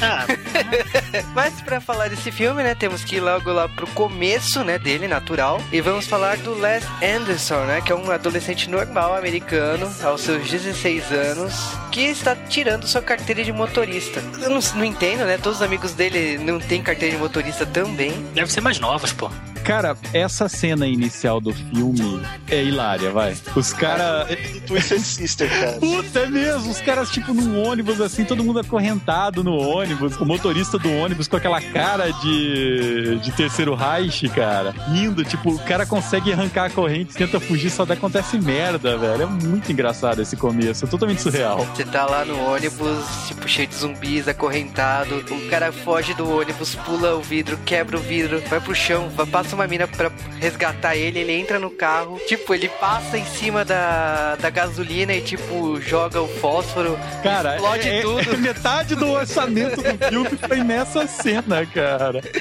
[0.00, 0.26] Ah,
[1.34, 5.08] Mas pra falar desse filme, né, temos que ir logo lá pro começo, né, dele,
[5.08, 5.60] natural.
[5.72, 10.48] E vamos falar do Les Anderson, né, que é um adolescente normal americano, aos seus
[10.48, 11.54] 16 anos,
[11.90, 14.22] que está tirando sua carteira de motorista.
[14.40, 17.93] Eu não, não entendo, né, todos os amigos dele não têm carteira de motorista também.
[18.34, 19.30] Deve ser mais novos, pô.
[19.64, 23.34] Cara, essa cena inicial do filme é hilária, vai.
[23.56, 24.28] Os caras.
[24.28, 25.72] Do Twisted Sister, cara.
[25.78, 26.70] Puta, é mesmo.
[26.70, 30.16] Os caras, tipo, num ônibus, assim, todo mundo acorrentado no ônibus.
[30.18, 34.74] O motorista do ônibus com aquela cara de, de terceiro Reich, cara.
[34.92, 39.22] Rindo, tipo, o cara consegue arrancar a corrente, tenta fugir, só daí acontece merda, velho.
[39.22, 41.64] É muito engraçado esse começo, é totalmente surreal.
[41.74, 45.24] Você tá lá no ônibus, tipo, cheio de zumbis, acorrentado.
[45.30, 49.24] O cara foge do ônibus, pula o vidro, quebra o vidro, vai pro chão, vai-
[49.26, 52.18] passa uma mina pra resgatar ele, ele entra no carro.
[52.26, 56.98] Tipo, ele passa em cima da, da gasolina e, tipo, joga o fósforo.
[57.22, 58.34] Cara, explode é, é- tudo.
[58.34, 62.20] é metade do orçamento do filme foi nessa cena, cara.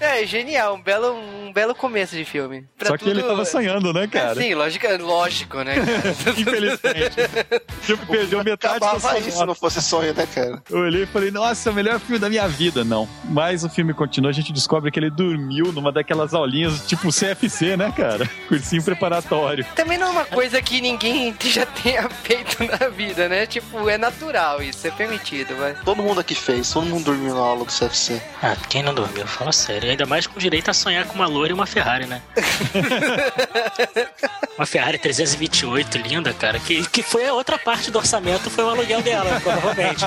[0.00, 1.16] É, genial, um belo,
[1.48, 2.66] um belo começo de filme.
[2.76, 4.34] Pra Só que ele tava sonhando, né, É, cara?
[4.40, 5.76] sim, lógico, lógico, né?
[6.36, 7.16] Infelizmente.
[7.84, 10.62] Tipo, perdeu metade da sua isso se não fosse sonho, né, cara?
[10.68, 12.84] Eu olhei e falei, nossa, é o melhor filme da minha vida.
[12.84, 13.08] Não.
[13.24, 17.76] Mas o filme continua, a gente descobre que ele dormiu numa daquelas aulinhas, tipo CFC,
[17.78, 18.28] né, cara?
[18.48, 19.64] Cursinho preparatório.
[19.74, 23.46] Também não é uma coisa que ninguém já tenha feito na vida, né?
[23.46, 25.74] Tipo, é natural isso, é permitido, vai.
[25.82, 28.20] Todo mundo aqui fez, todo mundo dormiu na aula do CFC.
[28.42, 29.26] Ah, quem não dormiu?
[29.26, 29.88] Fala sério.
[29.90, 32.20] Ainda mais com direito a sonhar com uma loira e uma Ferrari, né?
[34.58, 36.58] uma Ferrari 328, linda, cara.
[36.58, 40.04] Que, que foi a outra parte do orçamento, foi o aluguel dela, provavelmente.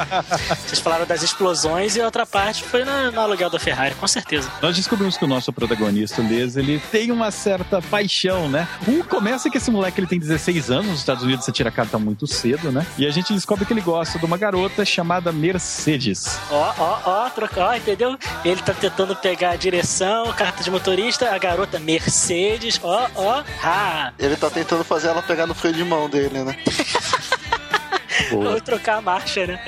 [0.66, 4.08] Vocês falaram das explosões e a outra parte foi no, no aluguel da Ferrari, com
[4.08, 4.52] certeza.
[4.62, 8.68] Nós descobrimos que o nosso protagonista, o Les, ele tem uma certa paixão, né?
[8.88, 11.72] Um começa que esse moleque ele tem 16 anos, nos Estados Unidos você tira a
[11.72, 12.86] carta muito cedo, né?
[12.98, 16.40] E a gente descobre que ele gosta de uma garota chamada Mercedes.
[16.50, 18.18] Ó, ó, ó, troca, ó, entendeu?
[18.44, 24.14] Ele tá tentando pegar a direção, carta de motorista, a garota Mercedes, ó, ó, ha!
[24.18, 26.56] Ele tá tentando fazer ela pegar no freio de mão dele, né?
[28.30, 28.52] Boa.
[28.52, 29.60] Ou trocar a marcha, né?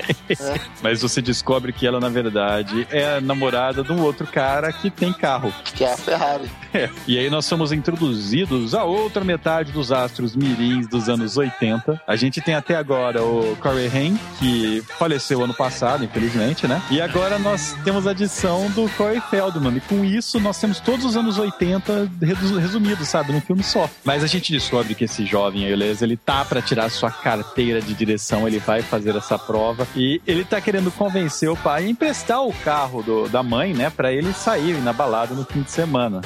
[0.82, 4.90] Mas você descobre que ela, na verdade, é a namorada de um outro cara que
[4.90, 5.52] tem carro.
[5.64, 6.50] Que é a Ferrari.
[7.06, 12.00] e aí nós somos introduzidos a outra metade dos astros mirins dos anos 80.
[12.06, 16.82] A gente tem até agora o Corey Haim, que faleceu ano passado, infelizmente, né?
[16.90, 19.76] E agora nós temos a adição do Corey Feldman.
[19.76, 23.32] E com isso nós temos todos os anos 80 redu- resumidos, sabe?
[23.32, 23.88] Num filme só.
[24.04, 27.94] Mas a gente descobre que esse jovem, beleza, ele tá pra tirar sua carteira de
[27.94, 29.86] direção, ele vai fazer essa prova.
[29.96, 33.90] E ele tá querendo convencer o pai a emprestar o carro do- da mãe, né?
[33.90, 36.20] Pra ele sair na balada no fim de semana.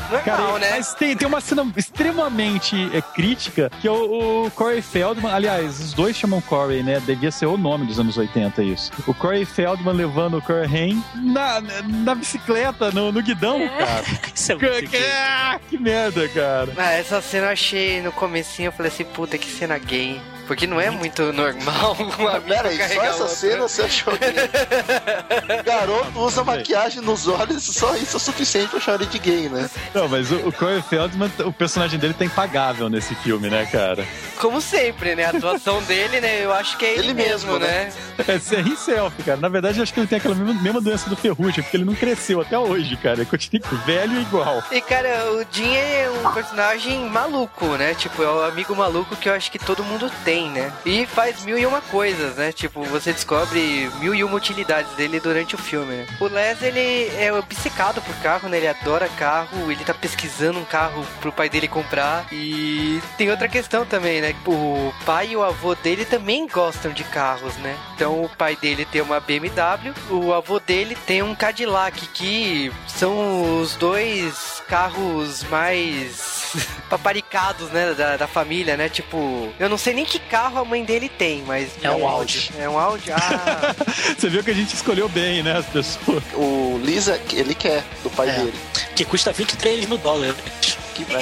[0.58, 0.70] Né?
[0.70, 5.80] Mas tem, tem uma cena extremamente é, crítica que é o, o Corey Feldman, aliás,
[5.80, 7.00] os dois chamam Corey, né?
[7.04, 8.90] Devia ser o nome dos anos 80 isso.
[9.06, 14.04] O Corey Feldman levando o Corey Haim na, na bicicleta, no, no guidão, cara.
[14.34, 16.72] Isso é Que, muito que- ah, que merda, cara.
[16.76, 20.20] Ah, essa cena eu achei no comecinho, eu falei assim, puta, que cena gay.
[20.48, 25.62] Porque não é muito normal uma amigo Pera aí, só essa cena você achou que...
[25.62, 29.48] Garoto usa maquiagem nos olhos só isso é o suficiente pra chamar ele de gay,
[29.48, 29.68] né?
[29.94, 34.06] Não, mas o, o Corey Feldman, o personagem dele tá impagável nesse filme, né, cara?
[34.40, 35.26] Como sempre, né?
[35.26, 36.44] A atuação dele, né?
[36.44, 37.92] Eu acho que é ele, Ele mesmo, mesmo, né?
[38.26, 39.38] É ser himself, cara.
[39.38, 41.84] Na verdade, eu acho que ele tem aquela mesma, mesma doença do ferrugem, porque ele
[41.84, 43.16] não cresceu até hoje, cara.
[43.16, 44.62] Ele continua velho e igual.
[44.70, 47.94] E, cara, o Jim é um personagem maluco, né?
[47.94, 50.72] Tipo, é o amigo maluco que eu acho que todo mundo tem, né?
[50.84, 52.52] E faz mil e uma coisas, né?
[52.52, 56.06] Tipo, você descobre mil e uma utilidades dele durante o filme, né?
[56.20, 58.58] O Les, ele é obcecado por carro, né?
[58.58, 62.26] Ele adora carro, ele tá pesquisando um carro pro pai dele comprar.
[62.32, 64.34] E tem outra questão também, né?
[64.46, 67.76] O pai e o avô dele também gostam de carros, né?
[67.94, 73.60] Então o pai dele tem uma BMW, o avô dele tem um Cadillac, que são
[73.60, 76.37] os dois carros mais
[76.88, 78.88] paparicados, né, da, da família, né?
[78.88, 81.70] Tipo, eu não sei nem que carro a mãe dele tem, mas...
[81.82, 82.50] É um Audi.
[82.58, 83.10] É um Audi?
[83.12, 83.74] Ah...
[84.18, 86.22] Você viu que a gente escolheu bem, né, as pessoas.
[86.34, 88.32] O Lisa, ele quer, do pai É.
[88.32, 88.54] dele.
[88.94, 90.34] Que custa 23 mil dólares.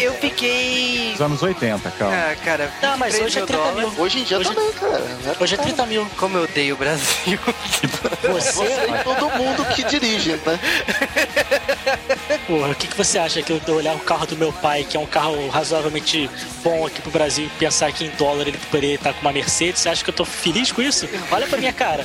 [0.01, 1.11] Eu fiquei...
[1.13, 2.15] Dos anos 80, calma.
[2.17, 3.93] Ah, cara, Não, mas 23 hoje é mil 30 dólares.
[3.95, 4.05] mil.
[4.05, 4.99] Hoje em dia Hoje- também, cara.
[4.99, 5.37] né?
[5.41, 6.07] Hoje é 30 mil.
[6.17, 7.39] Como eu odeio o Brasil.
[8.33, 10.59] Você, Você e todo mundo que dirige, né?
[12.47, 14.97] porra, o que, que você acha que eu olhar o carro do meu pai, que
[14.97, 16.29] é um carro razoavelmente
[16.63, 19.81] bom aqui pro Brasil, e pensar que em dólar ele poderia estar com uma Mercedes?
[19.83, 21.09] Você acha que eu tô feliz com isso?
[21.31, 22.03] Olha pra minha cara.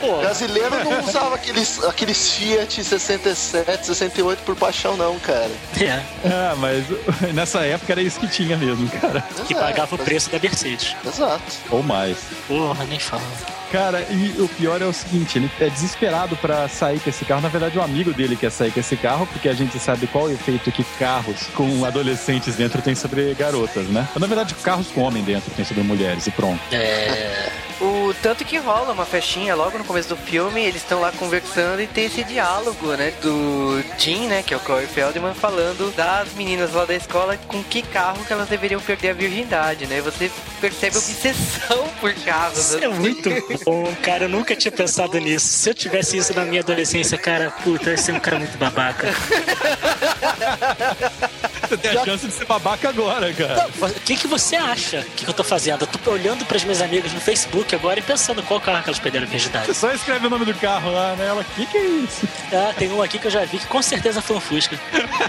[0.00, 5.50] Pô, Brasileiro não usava aqueles, aqueles Fiat 67, 68 por paixão, não, cara.
[5.80, 6.84] é, Ah, mas
[7.34, 9.22] nessa época era isso que tinha mesmo, cara.
[9.46, 10.94] que pagava o preço da Mercedes.
[11.04, 11.44] Exato.
[11.70, 12.18] Ou mais.
[12.46, 13.22] Porra, nem fala.
[13.70, 17.40] Cara, e o pior é o seguinte, ele é desesperado pra sair com esse carro.
[17.40, 20.24] Na verdade, o amigo dele quer sair com esse carro, porque a gente sabe qual
[20.26, 24.08] o efeito que carros com adolescentes dentro tem sobre garotas, né?
[24.16, 26.60] Na verdade, carros com homem dentro tem sobre mulheres, e pronto.
[26.72, 27.50] É.
[27.80, 31.82] O tanto que rola uma festinha logo no começo do filme, eles estão lá conversando
[31.82, 33.12] e tem esse diálogo, né?
[33.20, 34.42] Do Jim, né?
[34.42, 38.32] Que é o Corey Feldman, falando das meninas lá da escola com que carro que
[38.32, 40.00] elas deveriam perder a virgindade, né?
[40.00, 42.58] Você percebe a obsessão por carros.
[42.58, 43.28] Isso é muito
[43.64, 44.24] bom, cara.
[44.24, 45.46] Eu nunca tinha pensado nisso.
[45.46, 48.56] Se eu tivesse isso na minha adolescência, cara, puta, eu ia ser um cara muito
[48.56, 49.08] babaca.
[51.68, 53.68] Você tem a chance de ser babaca agora, cara.
[53.80, 55.82] O que, que você acha que, que eu tô fazendo?
[55.82, 58.98] Eu tô olhando pras minhas amigas no Facebook agora e pensando qual carro que elas
[58.98, 59.66] perderam a virgindade.
[59.66, 61.26] Você só escreve o nome do carro lá, né?
[61.26, 62.28] Ela, o que, que é isso?
[62.52, 64.78] Ah, tem um aqui que eu já vi que com certeza foi um Fusca.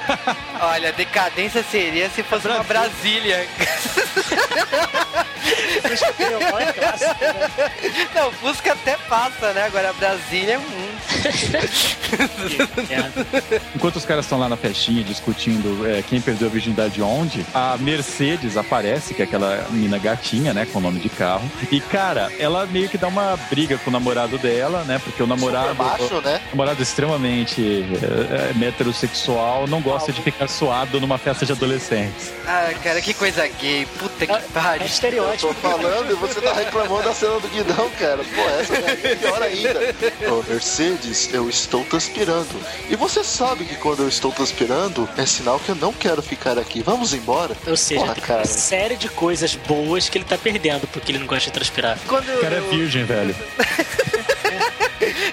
[0.61, 3.47] Olha, decadência seria se fosse uma Brasília.
[5.81, 8.07] Fusca tem o maior clássico, né?
[8.15, 9.63] Não, Fusca até passa, né?
[9.63, 10.97] Agora a Brasília é um.
[12.47, 13.25] Que merda.
[13.75, 17.77] Enquanto os caras estão lá na festinha discutindo é, quem perdeu a virgindade onde, a
[17.77, 21.49] Mercedes aparece, que é aquela menina gatinha, né, com o nome de carro.
[21.71, 25.27] E, cara, ela meio que dá uma briga com o namorado dela, né, porque o
[25.27, 25.69] namorado...
[25.69, 26.41] Super macho, né?
[26.47, 32.33] o namorado extremamente é, é, heterossexual não gosta de ficar suado numa festa de adolescentes.
[32.45, 33.85] Ah, cara, que coisa gay.
[33.97, 34.81] Puta que É pariu.
[34.81, 35.53] Eu estereótipo.
[35.53, 38.17] tô falando e você tá reclamando da cena do guidão, cara.
[38.17, 39.79] Pô, essa é pior ainda.
[40.31, 42.47] Ô, Mercedes, eu estou transpirando.
[42.89, 46.57] E você sabe que quando eu estou transpirando, é sinal que eu não quero ficar
[46.57, 46.81] aqui.
[46.81, 47.55] Vamos embora?
[47.65, 48.39] Ou seja, Porra, tem cara.
[48.39, 51.97] uma série de coisas boas que ele tá perdendo porque ele não gosta de transpirar.
[52.07, 53.35] Quando O cara é eu- virgem, velho.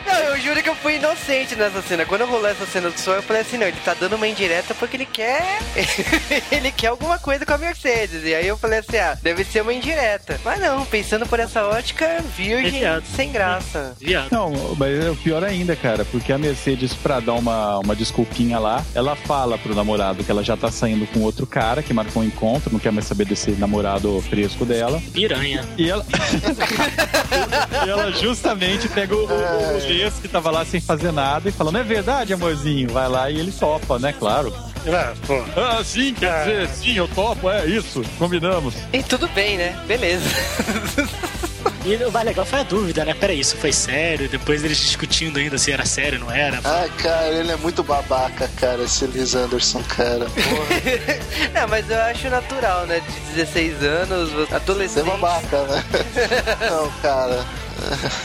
[0.07, 2.05] Não, eu juro que eu fui inocente nessa cena.
[2.05, 4.75] Quando rolou essa cena do som, eu falei assim, não, ele tá dando uma indireta
[4.75, 5.59] porque ele quer.
[6.53, 8.23] ele quer alguma coisa com a Mercedes.
[8.25, 10.39] E aí eu falei assim, ah, deve ser uma indireta.
[10.45, 13.05] Mas não, pensando por essa ótica, virgem, É viado.
[13.17, 13.97] sem graça.
[14.01, 14.29] Viado.
[14.31, 18.59] Não, mas é o pior ainda, cara, porque a Mercedes, pra dar uma, uma desculpinha
[18.59, 22.23] lá, ela fala pro namorado que ela já tá saindo com outro cara que marcou
[22.23, 25.01] um encontro, não quer mais saber desse namorado fresco dela.
[25.13, 25.65] Piranha.
[25.79, 26.05] E ela.
[27.87, 31.73] e ela justamente pega o, o, o que tava lá sem fazer nada e fala:
[31.73, 32.91] Não é verdade, amorzinho?
[32.91, 34.13] Vai lá e ele topa, né?
[34.13, 34.53] Claro.
[34.87, 35.43] Ah, pô.
[35.57, 38.75] Ah, sim, quer dizer, sim, eu topo, é isso, combinamos.
[38.93, 39.79] E tudo bem, né?
[39.87, 40.29] Beleza.
[41.85, 43.13] E o mais legal foi a dúvida, né?
[43.13, 44.27] Peraí, isso foi sério?
[44.27, 46.59] Depois eles discutindo ainda se era sério ou não era.
[46.65, 50.25] Ah, cara, ele é muito babaca, cara, esse Liz Anderson, cara.
[50.33, 53.01] Porra, é, mas eu acho natural, né?
[53.01, 55.05] De 16 anos, você é adolescente.
[55.05, 55.85] babaca, né?
[56.71, 57.45] Não, cara.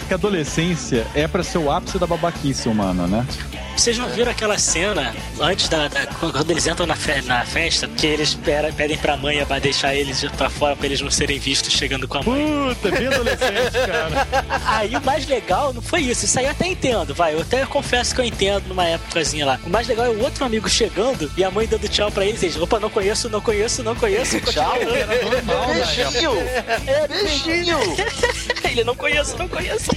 [0.07, 3.25] Que a adolescência é pra ser o ápice da babaquice humana, né?
[3.79, 5.87] Vocês não viram aquela cena antes da.
[5.87, 9.57] da- quando eles entram na, fe- na festa, que eles pera- pedem pra mãe pra
[9.57, 12.75] deixar eles pra fora pra eles não serem vistos chegando com a mãe.
[12.75, 14.27] Puta, bem adolescente, cara.
[14.67, 17.33] Aí o mais legal não foi isso, isso aí eu até entendo, vai.
[17.33, 19.59] Eu até confesso que eu entendo numa épocazinha lá.
[19.65, 22.43] O mais legal é o outro amigo chegando e a mãe dando tchau pra eles.
[22.43, 24.39] Eles, opa, não conheço, não conheço, não conheço.
[24.41, 24.73] Tchau?
[25.73, 26.31] Beijinho!
[27.07, 27.77] Beijinho!
[28.69, 29.89] Ele não conheço, não conheço.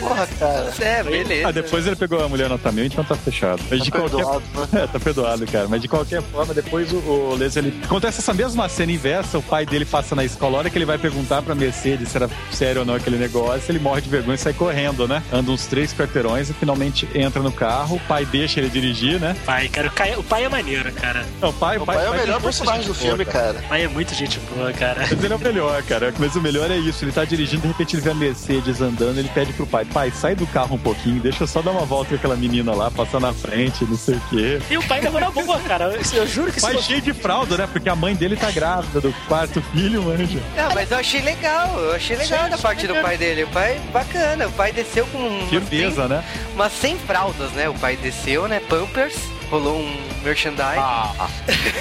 [0.00, 0.72] Porra, cara.
[0.80, 1.48] É, beleza.
[1.48, 3.62] Ah, depois ele pegou a mulher nota mil, então tá fechado.
[3.70, 4.80] Mas de Tá qualquer perdoado, né?
[4.82, 5.68] É, tá perdoado, cara.
[5.68, 7.78] Mas de qualquer forma, depois o, o Les, ele...
[7.84, 10.84] Acontece essa mesma cena inversa, o pai dele passa na escola, a hora que ele
[10.84, 14.34] vai perguntar pra Mercedes se era sério ou não aquele negócio, ele morre de vergonha
[14.34, 15.22] e sai correndo, né?
[15.32, 19.36] Anda uns três quarteirões e finalmente entra no carro, o pai deixa ele dirigir, né?
[19.44, 21.26] Pai, cara, o, pai é maneiro, cara.
[21.40, 23.58] Não, o pai, O pai é o melhor personagem do filme, boa, cara.
[23.58, 25.00] O pai é muito gente boa, cara.
[25.10, 26.14] Mas ele é o melhor, cara.
[26.18, 27.04] Mas o melhor é isso.
[27.04, 30.10] Ele tá dirigindo, de repente ele vê a Mercedes andando, ele pede pro pai, pai,
[30.10, 32.90] sai do carro um pouquinho, deixa eu só dar uma volta com aquela menina lá,
[32.90, 34.60] passar na frente, não sei o quê.
[34.70, 35.84] E o pai levou na boa, cara.
[35.84, 37.68] Eu, eu juro que Pai se cheio de fralda, né?
[37.70, 40.40] Porque a mãe dele tá grávida do quarto filho, manja.
[40.56, 43.44] Não, mas eu achei legal, eu achei legal da parte do pai dele.
[43.44, 46.24] O pai, bacana, o pai desceu com Firmeza, né?
[46.46, 47.68] 100, umas 100 fraldas, né?
[47.68, 48.60] O pai desceu, né?
[48.68, 49.16] Pampers,
[49.50, 50.78] rolou um merchandise.
[50.78, 51.30] Ah,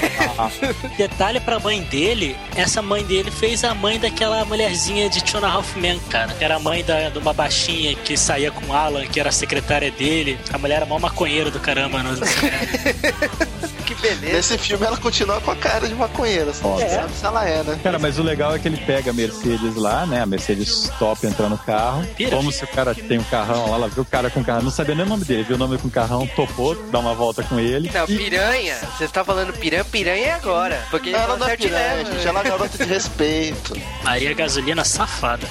[0.98, 6.00] Detalhe pra mãe dele, essa mãe dele fez a mãe daquela mulherzinha de Tiona Hoffman,
[6.10, 6.34] cara.
[6.34, 9.30] Que era a mãe da, de uma baixinha que saía com o Alan, que era
[9.30, 10.40] a secretária dele.
[10.52, 12.02] A mulher era mó maconheira do caramba.
[12.02, 12.12] Né?
[13.90, 14.34] Que beleza.
[14.34, 17.64] Nesse filme ela continua com a cara de maconheira, só não sabe se ela é,
[17.64, 17.80] né?
[17.82, 20.22] Cara, mas o legal é que ele pega a Mercedes lá, né?
[20.22, 22.06] A Mercedes top entra no carro.
[22.30, 24.62] Como se o cara tem um carrão lá, ela viu o cara com o carrão,
[24.62, 27.16] não sabia nem o nome dele, viu o nome com o carrão, topou, dá uma
[27.16, 27.90] volta com ele.
[27.92, 30.84] Não, E- piranha, você está falando piranha, piranha é agora.
[30.92, 32.12] Porque Ela não é certo e piranha, leva.
[32.12, 33.74] gente, ela é garota de respeito.
[34.04, 35.48] Maria Gasolina safada.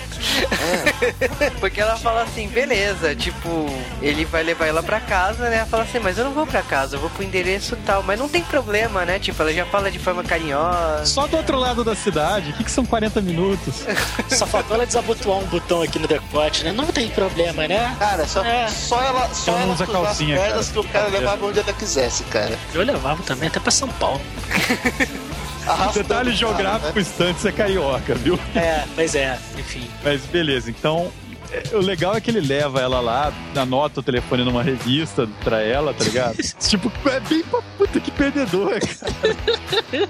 [1.61, 3.67] Porque ela fala assim, beleza, tipo,
[4.01, 5.57] ele vai levar ela pra casa, né?
[5.57, 8.03] Ela fala assim, mas eu não vou pra casa, eu vou pro endereço tal.
[8.03, 9.19] Mas não tem problema, né?
[9.19, 11.07] Tipo, ela já fala de forma carinhosa.
[11.07, 13.85] Só do outro lado da cidade, o que, que são 40 minutos?
[14.29, 16.73] Só faltou ela desabotoar um botão aqui no decote, né?
[16.73, 17.95] Não tem problema, né?
[17.99, 18.69] Cara, só, É.
[18.69, 20.73] só ela, só Ela ela usa calcinha, as pernas cara.
[20.83, 22.59] que o cara levava onde ela quisesse, cara.
[22.75, 24.21] Eu levava também até pra São Paulo.
[25.67, 27.37] Arrastando Detalhe geográfico, cara, né?
[27.45, 28.39] é carioca, viu?
[28.55, 29.89] É, pois é, enfim.
[30.03, 31.13] Mas beleza, então.
[31.53, 35.61] É, O legal é que ele leva ela lá, anota o telefone numa revista pra
[35.63, 36.37] ela, tá ligado?
[36.61, 40.09] tipo, é bem pra puta que perdedor, cara.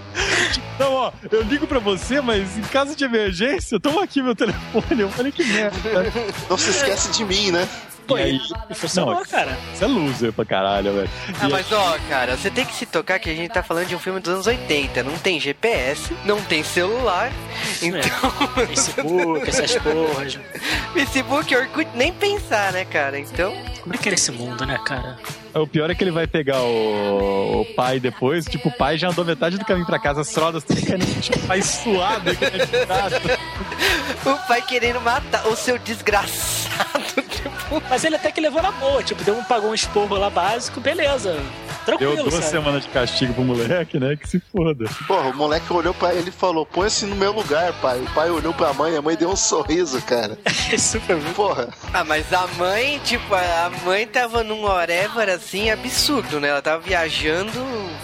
[0.79, 5.01] Não, ó, eu ligo pra você, mas em caso de emergência, toma aqui meu telefone.
[5.03, 5.77] Eu falei que merda.
[5.91, 6.13] cara.
[6.49, 7.69] Não se esquece de mim, né?
[8.09, 8.41] Pô, E aí-
[8.75, 9.57] funcionou, Não, cara.
[9.75, 11.11] Você é loser pra caralho, velho.
[11.41, 13.87] Ah, E- mas ó, cara, você tem que se tocar que a gente tá falando
[13.87, 15.03] de um filme dos anos 80.
[15.03, 17.31] Não tem GPS, não tem celular.
[17.83, 20.39] Então, Facebook, essas porras.
[20.95, 23.19] Facebook, Orkut, nem pensar, né, cara?
[23.21, 25.19] Então, Como é que era esse mundo, né, cara?
[25.55, 29.09] O pior é que ele vai pegar o, o pai depois, tipo, o pai já
[29.09, 32.31] andou metade do caminho pra casa, as fraldas caindo, tipo, o pai suado,
[34.25, 37.28] o pai querendo matar o seu desgraçado.
[37.89, 40.81] Mas ele até que levou na boa, tipo, deu um, pagou um esporro lá básico,
[40.81, 41.33] beleza.
[41.33, 42.47] Deu Tranquilo, duas sabe?
[42.47, 44.15] semanas de castigo pro moleque, né?
[44.15, 44.85] Que se foda.
[45.07, 47.99] Porra, o moleque olhou pra ele e falou: põe-se no meu lugar, pai.
[47.99, 50.39] O pai olhou pra mãe, a mãe deu um sorriso, cara.
[50.79, 51.33] Super bom.
[51.33, 56.49] Porra, Ah, mas a mãe, tipo, a mãe tava num whatever assim absurdo, né?
[56.49, 57.53] Ela tava viajando.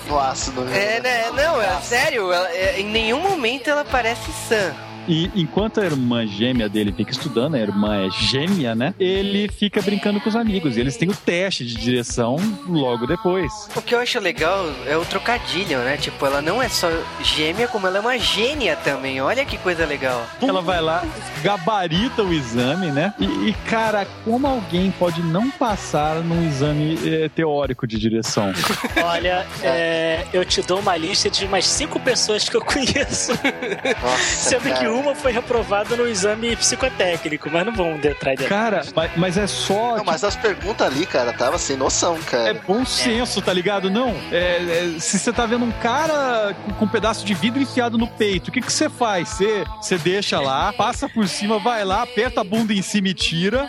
[0.09, 0.96] no ácido, né?
[0.96, 1.31] É, né?
[1.33, 4.72] Não, é sério, ela- é, em nenhum momento ela parece sã.
[5.08, 8.94] E enquanto a irmã gêmea dele fica estudando, a irmã é gêmea, né?
[8.98, 10.76] Ele fica brincando com os amigos.
[10.76, 12.36] E eles têm o teste de direção
[12.66, 13.68] logo depois.
[13.74, 15.96] O que eu acho legal é o trocadilho, né?
[15.96, 16.88] Tipo, ela não é só
[17.22, 19.20] gêmea, como ela é uma gênia também.
[19.20, 20.26] Olha que coisa legal.
[20.40, 21.04] Ela vai lá,
[21.42, 23.14] gabarita o exame, né?
[23.18, 28.52] E, e, cara, como alguém pode não passar num exame eh, teórico de direção?
[29.02, 33.32] Olha, é, eu te dou uma lista de umas cinco pessoas que eu conheço.
[33.32, 34.93] Nossa, Sendo que cara.
[34.94, 39.46] Uma foi reprovada no exame psicotécnico, mas não vamos entrar em Cara, mas, mas é
[39.46, 39.96] só.
[39.96, 42.61] Não, mas as perguntas ali, cara, tava sem noção, É cara.
[42.66, 43.90] bom senso, tá ligado?
[43.90, 44.11] Não.
[44.30, 47.96] é- é, se você tá vendo um cara com, com um pedaço de vidro enfiado
[47.98, 49.28] no peito, o que que você faz?
[49.30, 53.14] Você, você deixa lá, passa por cima, vai lá, aperta a bunda em cima e
[53.14, 53.68] tira.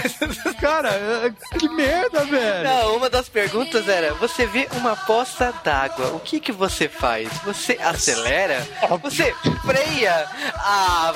[0.60, 2.64] cara, é- que merda, velho.
[2.64, 7.28] Não, uma das perguntas era: você vê uma poça d'água, o que que você faz?
[7.44, 8.66] Você acelera?
[9.02, 10.26] Você freia?
[10.62, 11.12] Ah,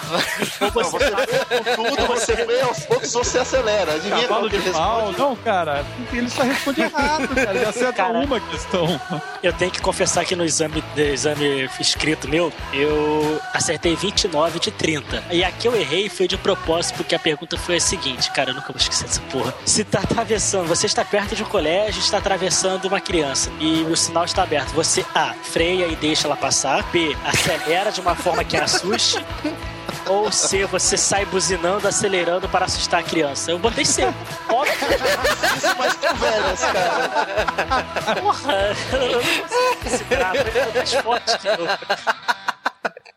[0.60, 3.92] Não, você vê com tudo, você vê aos poucos, você acelera.
[3.92, 4.96] Adivinha Cavalo qual que de ele pau.
[5.00, 5.18] responde?
[5.18, 7.54] Não, cara, ele só responde errado, cara.
[7.54, 8.18] Ele acerta Cara.
[8.18, 9.00] uma questão.
[9.42, 14.70] Eu tenho que confessar que no exame, no exame escrito meu, eu acertei 29 de
[14.70, 15.22] 30.
[15.30, 18.50] E a que eu errei foi de propósito, porque a pergunta foi a seguinte, cara,
[18.50, 19.54] eu nunca vou esquecer dessa porra.
[19.66, 23.96] Se tá atravessando, você está perto de um colégio, está atravessando uma criança e o
[23.96, 28.42] sinal está aberto, você A, freia e deixa ela passar, B, acelera de uma forma
[28.44, 29.24] que assuste.
[30.06, 33.50] Ou C, você sai buzinando, acelerando para assustar a criança.
[33.50, 34.04] Eu botei C.
[34.48, 34.74] Óbvio,
[35.56, 38.20] Isso mais com velhas, cara.
[38.20, 38.52] porra.
[38.92, 41.68] Eu não consigo considerar, eu tô mais forte que eu.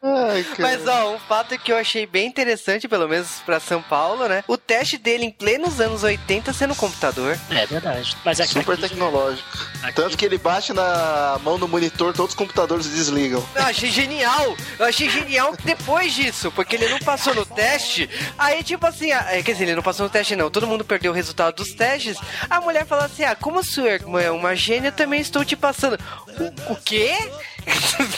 [0.03, 0.45] Ai.
[0.59, 4.43] Mas ó, um fato que eu achei bem interessante, pelo menos pra São Paulo, né?
[4.47, 7.37] O teste dele em plenos anos 80 sendo um computador.
[7.49, 8.15] É verdade.
[8.23, 9.49] Mas aqui, Super aqui- tecnológico.
[9.87, 13.43] Aqui- Tanto que ele bate na mão do monitor, todos os computadores desligam.
[13.55, 14.55] Eu achei genial!
[14.79, 18.09] Eu achei genial depois disso, porque ele não passou no teste.
[18.37, 20.49] Aí, tipo assim, ah, é, quer dizer, ele não passou no teste, não.
[20.49, 22.17] Todo mundo perdeu o resultado dos testes.
[22.49, 25.43] A mulher falou assim: Ah, como a sua irmã é uma gênia, eu também estou
[25.43, 25.97] te passando.
[26.39, 27.15] O, o quê?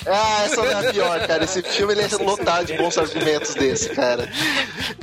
[0.08, 1.44] Ah, essa não é a pior, cara.
[1.44, 4.30] Esse filme ele é lotado de bons argumentos desse, cara.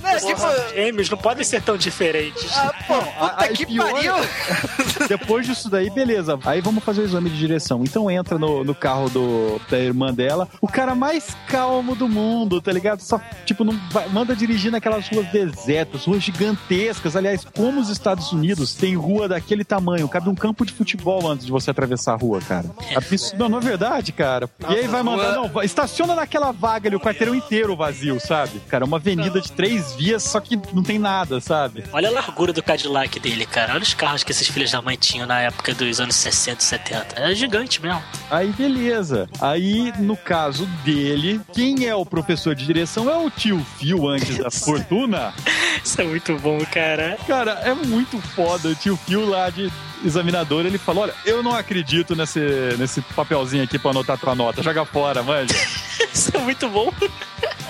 [0.03, 2.47] Não, tipo, Gêmeos não podem ser tão diferentes.
[2.57, 4.15] ah, pô, puta aí que pior- pariu!
[5.09, 6.39] Depois disso daí, beleza.
[6.45, 7.83] Aí vamos fazer o exame de direção.
[7.83, 10.49] Então entra no, no carro do, da irmã dela.
[10.61, 13.01] O cara mais calmo do mundo, tá ligado?
[13.01, 17.17] Só, tipo, não vai- manda dirigir naquelas ruas desertas, ruas gigantescas.
[17.17, 21.47] Aliás, como os Estados Unidos tem rua daquele tamanho, cabe um campo de futebol antes
[21.47, 22.67] de você atravessar a rua, cara.
[22.95, 23.39] Absurdo.
[23.39, 24.49] Não, não é verdade, cara.
[24.69, 28.61] e aí vai mandar, não, estaciona naquela vaga ali, o quarteirão inteiro vazio, sabe?
[28.69, 31.85] Cara, é uma avenida de três vias, só que não tem nada, sabe?
[31.93, 33.75] Olha a largura do Cadillac dele, cara.
[33.75, 36.65] Olha os carros que esses filhos da mãe tinham na época dos anos 60 e
[36.65, 37.21] 70.
[37.21, 38.03] É gigante mesmo.
[38.31, 39.29] Aí beleza.
[39.41, 44.39] Aí, no caso dele, quem é o professor de direção é o tio Phil antes
[44.39, 45.33] da fortuna.
[45.83, 47.19] Isso é muito bom, cara.
[47.27, 48.69] Cara, é muito foda.
[48.69, 49.71] O tio Phil lá de
[50.05, 52.41] examinador, ele falou: Olha, eu não acredito nesse,
[52.79, 54.63] nesse papelzinho aqui pra anotar tua nota.
[54.63, 55.55] Joga fora, manja.
[56.13, 56.93] Isso é muito bom.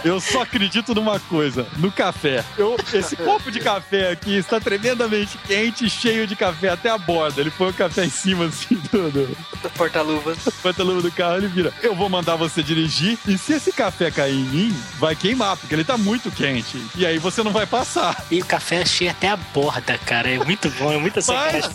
[0.05, 2.45] Eu só acredito numa coisa: no café.
[2.57, 7.41] Eu, esse copo de café aqui está tremendamente quente, cheio de café até a borda.
[7.41, 9.37] Ele põe o café em cima assim, tudo.
[9.77, 10.39] Porta-luvas.
[10.63, 11.73] pantalão do carro, ele vira.
[11.83, 15.75] Eu vou mandar você dirigir e se esse café cair em mim, vai queimar, porque
[15.75, 16.81] ele tá muito quente.
[16.95, 18.25] E aí você não vai passar.
[18.31, 20.31] E o café cheio até a borda, cara.
[20.31, 21.71] É muito bom, é muita sacanagem.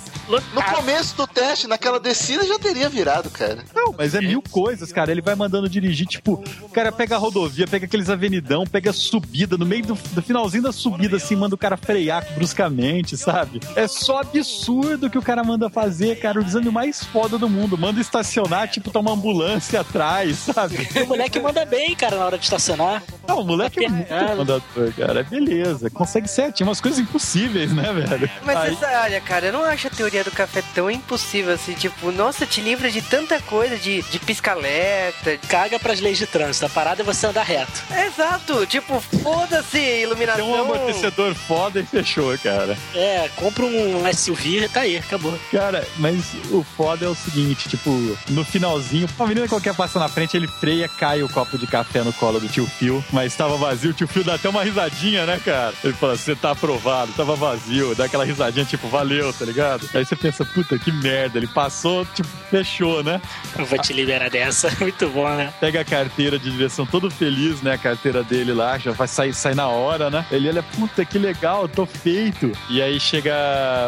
[0.54, 3.66] No começo do teste, naquela descida, já teria virado, cara.
[3.76, 5.12] Não, mas é mil coisas, cara.
[5.12, 8.94] Ele vai mandando dirigir, tipo, o cara pega a rodovia, pega aqueles avenidão, pega a
[8.94, 13.60] subida, no meio do, do finalzinho da subida, assim, manda o cara frear bruscamente, sabe?
[13.76, 16.40] É só absurdo que o cara manda fazer, cara.
[16.40, 17.78] O exame mais foda do mundo.
[17.78, 20.88] Manda estacionar, tipo, tá uma ambulância atrás, sabe?
[21.04, 23.04] O moleque manda bem, cara, na hora de estacionar.
[23.28, 24.38] Não, o moleque é muito Apertado.
[24.38, 25.24] mandador, cara.
[25.24, 25.90] Beleza.
[25.90, 28.30] Consegue certinho, umas coisas impossíveis, né, velho?
[28.44, 31.74] Mas Aí- essa, olha, cara, eu não acho a teoria do café tão impossível assim.
[31.74, 35.38] Tipo, nossa, te livra de tanta coisa, de, de pisca-alerta.
[35.48, 36.66] Caga pras leis de trânsito.
[36.66, 37.72] A parada é você andar reto.
[38.06, 40.50] Exato, tipo, foda-se, Tem iluminação.
[40.50, 42.78] um amortecedor foda e fechou, cara.
[42.96, 45.38] É, compra um SUV, tá aí, acabou.
[45.52, 47.90] Cara, mas o foda é o seguinte, tipo,
[48.30, 52.04] no finalzinho, uma menina qualquer passa na frente, ele freia, cai o copo de café
[52.04, 55.26] no colo do tio Phil, mas tava vazio, o tio Phil dá até uma risadinha,
[55.26, 55.74] né, cara?
[55.84, 59.88] Ele fala, você tá aprovado, tava vazio, dá aquela risadinha, tipo, valeu, tá ligado?
[59.94, 63.22] Aí você pensa, puta, que merda, ele passou, tipo, fechou, né?
[63.58, 64.70] Não vou te liberar dessa.
[64.80, 65.54] Muito bom, né?
[65.60, 67.74] Pega a carteira de direção todo feliz, né?
[67.74, 70.26] A carteira dele lá, já vai sair, sair na hora, né?
[70.32, 72.52] Ele olha, puta, que legal, tô feito.
[72.70, 73.34] E aí chega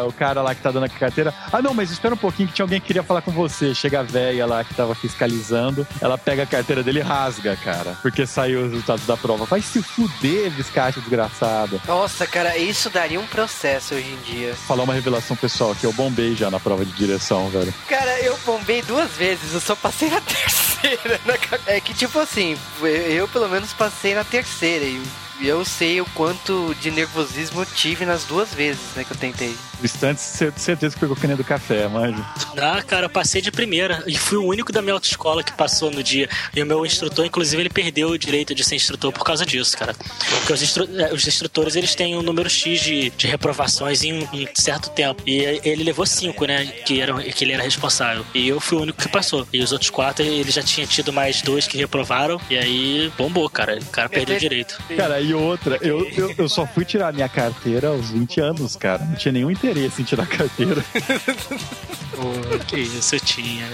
[0.06, 1.32] o cara lá que tá dando a carteira.
[1.52, 3.74] Ah, não, mas espera um pouquinho que tinha alguém que queria falar com você.
[3.74, 5.86] Chega a véia lá que tava fiscalizando.
[6.00, 7.96] Ela pega a carteira dele e rasga, cara.
[8.02, 9.44] Porque saiu o resultado da prova.
[9.46, 11.80] Vai se fuder, biscate desgraçado.
[11.86, 14.54] Nossa, cara, isso daria um processo hoje em dia.
[14.54, 17.72] Falar uma revelação pessoal que eu bombei já na prova de direção, velho.
[17.88, 21.20] Cara, eu bombei duas vezes, eu só passei na terceira.
[21.66, 24.84] É que, tipo assim, eu pelo menos passei na terceira.
[24.84, 25.02] E
[25.46, 29.56] eu sei o quanto de nervosismo eu tive nas duas vezes, né, que eu tentei.
[29.82, 32.24] O certeza que pegou caninha do café, manja.
[32.56, 35.90] Ah, cara, eu passei de primeira e fui o único da minha autoescola que passou
[35.90, 36.28] no dia.
[36.54, 39.76] E o meu instrutor, inclusive, ele perdeu o direito de ser instrutor por causa disso,
[39.76, 39.94] cara.
[40.38, 44.12] Porque os, instru- eh, os instrutores, eles têm um número X de, de reprovações em
[44.12, 45.22] um, em certo tempo.
[45.26, 46.66] E ele levou cinco, né?
[46.66, 48.24] Que, eram, que ele era responsável.
[48.34, 49.46] E eu fui o único que passou.
[49.52, 52.40] E os outros quatro, ele já tinha tido mais dois que reprovaram.
[52.50, 53.78] E aí bombou, cara.
[53.78, 54.78] O cara perdeu o direito.
[54.96, 59.04] Cara, e outra, eu, eu, eu só fui tirar minha carteira aos 20 anos, cara.
[59.04, 60.84] Não tinha nenhum interesse em tirar a carteira.
[62.16, 63.68] Pô, que isso eu tinha.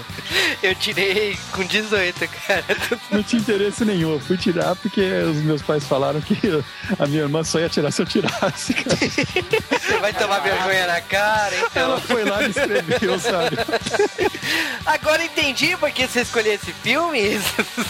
[0.61, 2.65] Eu tirei com 18, cara.
[3.11, 4.13] Não tinha interesse nenhum.
[4.13, 6.37] Eu fui tirar porque os meus pais falaram que
[6.97, 8.97] a minha irmã só ia tirar se eu tirasse, cara.
[8.97, 11.83] Você vai tomar vergonha na cara, então.
[11.83, 13.57] Ela foi lá e escreveu, sabe?
[14.85, 17.39] Agora entendi por que você escolheu esse filme.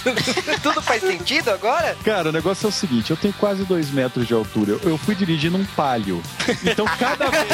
[0.62, 1.96] Tudo faz sentido agora?
[2.04, 4.78] Cara, o negócio é o seguinte: eu tenho quase dois metros de altura.
[4.84, 6.22] Eu, fui dirigindo um palio.
[6.64, 7.46] Então, cada vez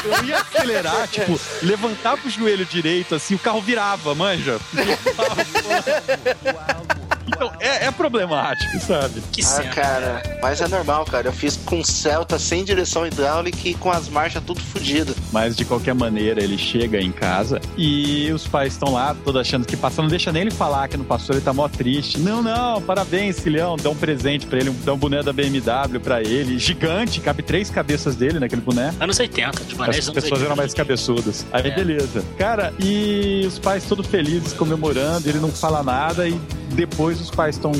[0.00, 4.58] que eu, ia acelerar, tipo, levantava o joelho direito, assim, o carro virava, manja.
[7.44, 9.20] Então, é, é problemático, sabe?
[9.32, 9.68] Que Ah, cena.
[9.70, 11.26] cara, mas é normal, cara.
[11.28, 15.14] Eu fiz com Celta sem direção hidráulica e com as marchas tudo fodido.
[15.32, 19.66] Mas de qualquer maneira, ele chega em casa e os pais estão lá, todos achando
[19.66, 20.02] que passou.
[20.04, 22.18] Não deixa nem ele falar que não passou, ele tá mó triste.
[22.20, 23.76] Não, não, parabéns, filhão.
[23.76, 26.58] Dá um presente pra ele, dá um boné da BMW pra ele.
[26.60, 28.94] Gigante, cabe três cabeças dele naquele boné.
[29.00, 30.44] Anos 80, tipo, As anos pessoas 80.
[30.44, 31.44] eram mais cabeçudas.
[31.52, 31.70] Aí, É.
[31.74, 32.24] beleza.
[32.38, 36.40] Cara, e os pais todos felizes, comemorando, ele não fala nada e
[36.72, 37.72] depois os pais estão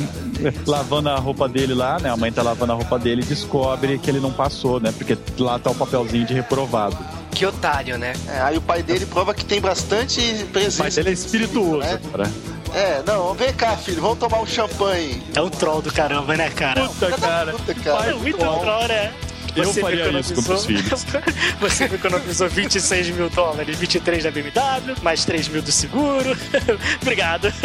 [0.66, 2.10] lavando a roupa dele lá, né?
[2.10, 4.92] A mãe tá lavando a roupa dele e descobre que ele não passou, né?
[4.96, 6.96] Porque lá tá o papelzinho de reprovado.
[7.30, 8.12] Que otário, né?
[8.28, 10.82] É, aí o pai dele prova que tem bastante O presença.
[10.82, 12.00] pai dele é espirituoso, né?
[12.10, 12.30] cara.
[12.74, 15.22] É, não, vem cá, filho, vamos tomar um champanhe.
[15.34, 16.88] É um troll do caramba, né, cara?
[16.88, 17.52] Puta, cara.
[17.56, 18.10] Puta, cara.
[18.10, 19.12] É muito troll, né?
[19.54, 21.22] Eu Você faria me isso com meus economizou-
[21.60, 26.36] Você me economizou 26 mil dólares, 23 da BMW, mais 3 mil do seguro.
[27.02, 27.52] Obrigado.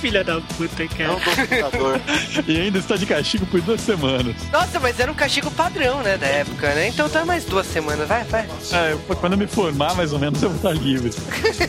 [0.00, 1.12] Filha da puta, É cara.
[1.12, 2.00] um dominador.
[2.46, 4.34] E ainda está de castigo por duas semanas.
[4.52, 6.88] Nossa, mas era um castigo padrão, né, da época, né?
[6.88, 8.46] Então tá mais duas semanas, vai, vai.
[8.72, 11.10] É, pô, quando eu me formar, mais ou menos, eu vou estar livre.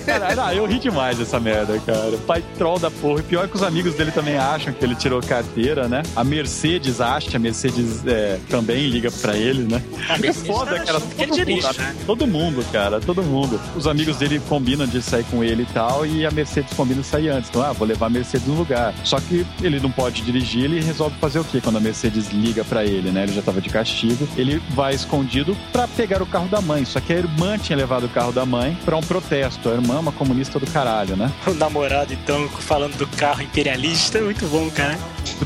[0.06, 2.18] Cara, não, eu ri demais dessa merda, cara.
[2.26, 3.20] Pai troll da porra.
[3.20, 6.01] E pior que os amigos dele também acham que ele tirou carteira, né?
[6.16, 9.82] A Mercedes acha, a Mercedes é, também liga pra ele, né?
[10.10, 11.00] A É foda, tá cara.
[11.02, 13.00] Todo mundo, todo mundo, cara.
[13.00, 13.60] Todo mundo.
[13.76, 17.08] Os amigos dele combinam de sair com ele e tal, e a Mercedes combina de
[17.08, 17.50] sair antes.
[17.50, 18.94] Então, ah, vou levar a Mercedes no lugar.
[19.04, 22.64] Só que ele não pode dirigir, ele resolve fazer o quê quando a Mercedes liga
[22.64, 23.24] pra ele, né?
[23.24, 24.28] Ele já tava de castigo.
[24.36, 26.86] Ele vai escondido pra pegar o carro da mãe.
[26.86, 29.70] Só que a irmã tinha levado o carro da mãe pra um protesto.
[29.70, 31.32] A irmã é uma comunista do caralho, né?
[31.48, 34.98] O namorado, então, falando do carro imperialista, muito bom, cara.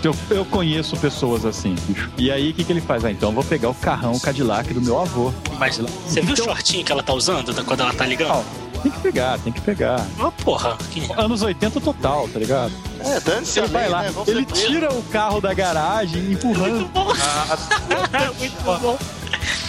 [0.03, 2.09] Eu, eu conheço pessoas assim, bicho.
[2.17, 3.03] E aí, o que, que ele faz?
[3.05, 5.31] Ah, então eu vou pegar o carrão o Cadillac do meu avô.
[5.57, 8.29] Mas você viu o Então- shortinho que ela tá usando quando ela tá ligando?
[8.29, 10.05] Não, tem que pegar, tem que pegar.
[10.17, 10.77] Uma porra.
[10.91, 11.01] Que...
[11.17, 12.71] Anos 80 total, tá ligado?
[12.99, 14.13] É, dane-se a Ele vai lá, né?
[14.27, 16.89] Ele tira o carro da garagem empurrando.
[18.37, 18.97] muito bom.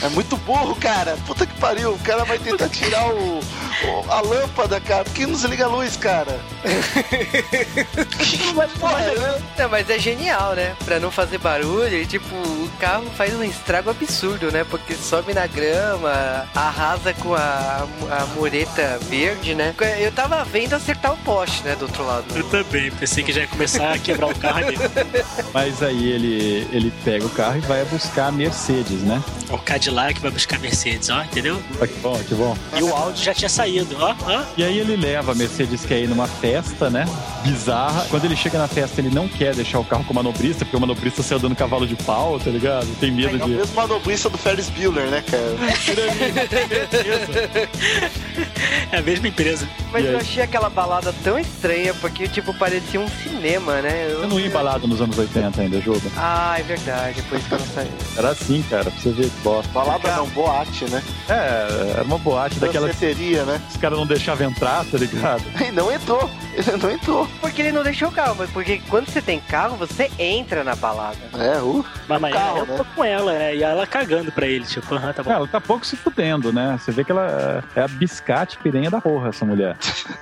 [0.03, 1.16] É muito burro, cara.
[1.26, 1.92] Puta que pariu.
[1.94, 5.03] O cara vai tentar tirar o, o- a lâmpada, cara.
[5.05, 6.38] Por que não desliga a luz, cara?
[8.78, 10.74] Porra, é- Não, mas é genial, né?
[10.84, 14.64] Pra não fazer barulho, e, tipo, o carro faz um estrago absurdo, né?
[14.68, 19.74] Porque sobe na grama, arrasa com a, a mureta verde, né?
[19.99, 21.74] Eu tava vendo acertar o poste, né?
[21.76, 22.24] Do outro lado.
[22.36, 24.76] Eu também, pensei que já ia começar a quebrar o carro ali.
[25.53, 29.20] Mas aí ele, ele pega o carro e vai buscar a Mercedes, né?
[29.51, 31.61] O Cadillac vai buscar Mercedes, ó, entendeu?
[31.78, 32.57] Olha que bom, que bom.
[32.76, 34.43] E o áudio já tinha saído, ó, ó.
[34.57, 37.05] E aí ele leva a Mercedes que é ir numa festa, né?
[37.45, 38.07] Bizarra.
[38.11, 40.76] Quando ele chega na festa, ele não quer deixar o carro com o manobrista, porque
[40.76, 42.86] o manobrista saiu dando cavalo de pau, tá ligado?
[43.01, 43.55] Tem medo É o de.
[43.55, 45.49] mesmo manobrista do Ferris Bueller, né, cara?
[48.91, 49.68] É a mesma empresa.
[49.93, 54.07] Mas eu achei aquela balada tão estranha, porque, tipo, parecia um cinema, né?
[54.11, 56.01] Eu, Eu não ia embalado nos anos 80 ainda, jogo.
[56.16, 57.91] Ah, é verdade, depois que eu não saí.
[58.16, 59.70] Era assim, cara, pra você ver que bosta.
[59.79, 61.03] Balada não, boate, né?
[61.29, 63.62] É, era uma boate daquela que Danceteria, né?
[63.70, 65.45] os caras não deixavam entrar, tá ligado?
[65.68, 66.31] E não entrou.
[66.55, 67.29] Ele não entrou.
[67.41, 70.74] Porque ele não deixou o carro, mas porque quando você tem carro, você entra na
[70.74, 71.18] balada.
[71.39, 71.85] É, uh.
[72.09, 72.76] Mas, mas Carro, eu né?
[72.76, 73.57] tô com ela, né?
[73.57, 75.31] E ela cagando pra ele, tipo, aham, tá bom.
[75.31, 76.79] É, ela tá pouco se fudendo, né?
[76.81, 79.76] Você vê que ela é a biscate piranha da porra, essa mulher.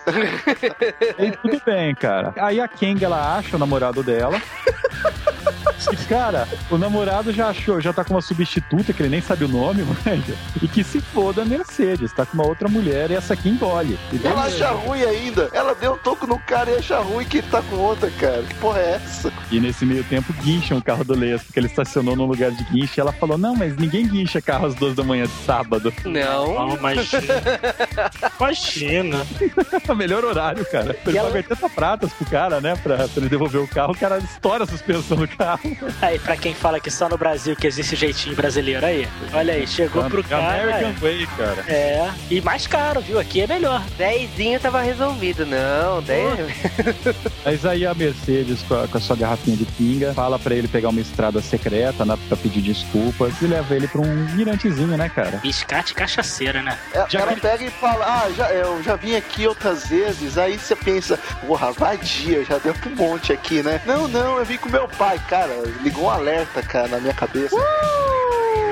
[1.19, 2.35] e tudo bem, cara.
[2.37, 4.41] Aí a Kang, ela acha o namorado dela.
[6.09, 9.49] Cara, o namorado já achou, já tá com uma substituta, que ele nem sabe o
[9.49, 10.35] nome, manja.
[10.63, 13.99] E que se foda a Mercedes, tá com uma outra mulher e essa aqui engole.
[14.25, 15.51] Ela acha ruim ainda.
[15.53, 18.43] Ela deu um toco no cara e acha ruim que ele tá com outra, cara.
[18.43, 19.33] Que porra é essa?
[19.51, 22.63] E nesse meio tempo guincham o carro do Les, porque ele estacionou num lugar de
[22.65, 25.93] guincha e ela falou: Não, mas ninguém guincha carro às duas da manhã de sábado.
[26.05, 26.55] Não.
[26.55, 27.23] Não, imagina.
[28.39, 29.27] Imagina.
[29.97, 30.97] Melhor horário, cara.
[31.07, 32.77] Ele ela- paga 80 pratas pro cara, né?
[32.83, 35.76] Pra, pra ele devolver o carro, o cara estoura a suspensão do carro.
[36.01, 39.07] Aí, pra quem fala que só no Brasil que existe jeitinho brasileiro aí.
[39.33, 40.63] Olha aí, chegou pro cara.
[40.63, 41.65] American Way, cara.
[41.69, 43.19] É, e mais caro, viu?
[43.19, 43.83] Aqui é melhor.
[43.97, 45.45] Dezinho tava resolvido.
[45.47, 46.27] Não, dez.
[47.45, 50.69] Mas aí a Mercedes, com a, com a sua garrafinha de pinga, fala pra ele
[50.69, 52.19] pegar uma estrada secreta, né?
[52.29, 55.39] Pra pedir desculpas e leva ele pra um mirantezinho, né, cara?
[55.39, 56.79] Biscate cachaceira, né?
[56.93, 60.37] Ela, Já ela que- pega e fala, ah, já, eu já vim aqui outras vezes.
[60.39, 63.81] Aí você pensa, porra, vadia, já deu um monte aqui, né?
[63.87, 65.66] Não, não, eu vim com meu pai, cara.
[65.83, 67.57] Ligou um alerta, cara, na minha cabeça.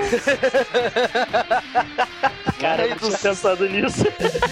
[2.61, 4.05] Cara, eu não tinha pensado nisso.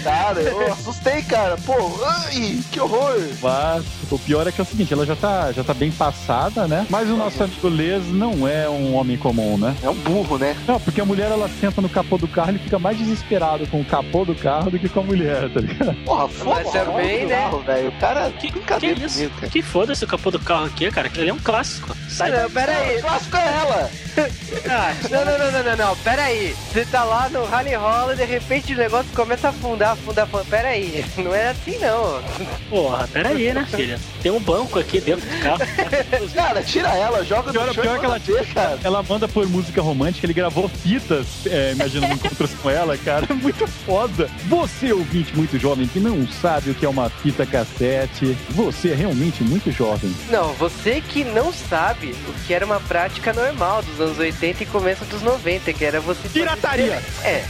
[0.03, 1.55] Cara, eu assustei, cara.
[1.65, 1.73] Pô,
[2.05, 3.15] ai, que horror.
[3.41, 6.67] Mas o pior é que é o seguinte, ela já tá, já tá bem passada,
[6.67, 6.85] né?
[6.89, 9.75] Mas o nosso amigo Les não é um homem comum, né?
[9.81, 10.55] É um burro, né?
[10.67, 13.81] Não, porque a mulher ela senta no capô do carro e fica mais desesperado com
[13.81, 15.95] o capô do carro do que com a mulher, tá ligado?
[16.03, 17.49] Porra, foda Mas também, né?
[17.65, 17.89] velho.
[17.89, 19.29] O cara, Que, que brincadeira isso?
[19.29, 19.47] cara.
[19.47, 21.09] Que foda-se o capô do carro aqui, cara.
[21.15, 21.95] Ele é um clássico.
[22.09, 23.01] Sai Não, pera aí.
[23.01, 23.89] Clássico é ela.
[24.69, 26.55] Ah, não, não, não, não, não, não, pera aí.
[26.71, 30.25] Você tá lá no rally rola e de repente o negócio começa a afundar, afundar,
[30.25, 30.45] afundar.
[30.45, 32.21] Pera aí, não é assim não.
[32.69, 33.99] Porra, pera aí, né, filha?
[34.21, 35.59] Tem um banco aqui dentro do carro.
[36.33, 38.79] Cara, tira ela, joga Pior, no chão pior e que ela, manda ver, cara.
[38.83, 43.27] ela manda por música romântica, ele gravou fitas, é, imaginando encontros com ela, cara.
[43.33, 44.29] Muito foda.
[44.47, 48.95] Você, ouvinte muito jovem, que não sabe o que é uma fita cassete, você é
[48.95, 50.13] realmente muito jovem.
[50.29, 54.65] Não, você que não sabe o que era uma prática normal dos anos 80 e
[54.65, 55.32] começo dos 90,
[55.73, 56.27] que era você.
[56.29, 57.01] Pirataria.
[57.23, 57.43] É,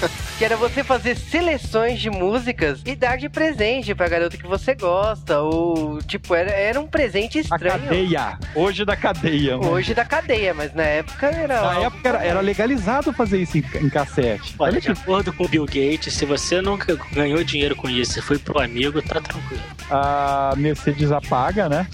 [0.43, 4.75] que era você fazer seleções de músicas e dar de presente pra garota que você
[4.75, 5.39] gosta.
[5.39, 7.79] Ou, tipo, era, era um presente A estranho.
[7.79, 8.37] cadeia.
[8.53, 9.57] Hoje da cadeia.
[9.57, 9.71] mano.
[9.71, 11.61] Hoje da cadeia, mas na época era.
[11.61, 14.53] Na época era, era legalizado fazer isso em, em cassete.
[14.59, 17.89] Olha, Olha de que acordo com o Bill Gates, se você nunca ganhou dinheiro com
[17.89, 19.63] isso e foi pro amigo, tá tranquilo.
[19.89, 21.87] a Mercedes apaga, né?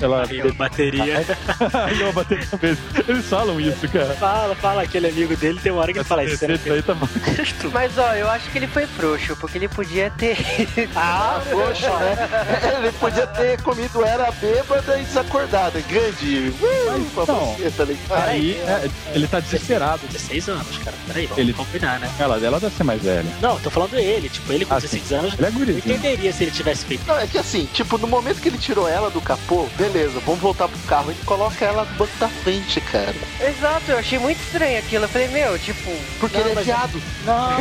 [0.00, 1.18] Ela Aí a bateria.
[1.86, 2.78] Aí eu bater na vez.
[3.08, 4.14] Eles falam isso, cara.
[4.14, 6.44] Fala, fala, aquele amigo dele tem uma hora que ele fala isso.
[6.44, 7.08] Aí tá bom.
[7.88, 10.36] Mas ó, eu acho que ele foi frouxo, porque ele podia ter.
[10.94, 12.28] Ah, poxa, né?
[12.78, 15.80] Ele podia ter comido era bêbada e desacordada.
[15.88, 16.52] Grande.
[16.60, 17.54] Uh, pra não.
[17.54, 18.28] você, tá ligado?
[18.28, 20.00] Aí é, ele tá desesperado.
[20.06, 20.96] 16 anos, cara.
[21.06, 22.10] Peraí, vamos Ele- combinar, né?
[22.18, 23.24] Ela dela deve ser mais velha.
[23.40, 24.28] Não, tô falando ele.
[24.28, 25.14] Tipo, ele com Ah, 16 sim.
[25.14, 25.94] anos, Ele é gurizinho.
[25.96, 27.06] entenderia se ele tivesse feito.
[27.06, 30.40] Não, é que assim, tipo, no momento que ele tirou ela do capô, beleza, vamos
[30.40, 31.10] voltar pro carro.
[31.10, 33.14] Ele coloca ela no banco da frente, cara.
[33.40, 35.04] Exato, eu achei muito estranho aquilo.
[35.04, 35.90] Eu falei, meu, tipo.
[36.20, 37.02] Porque Não, ele é viado.
[37.24, 37.58] Não.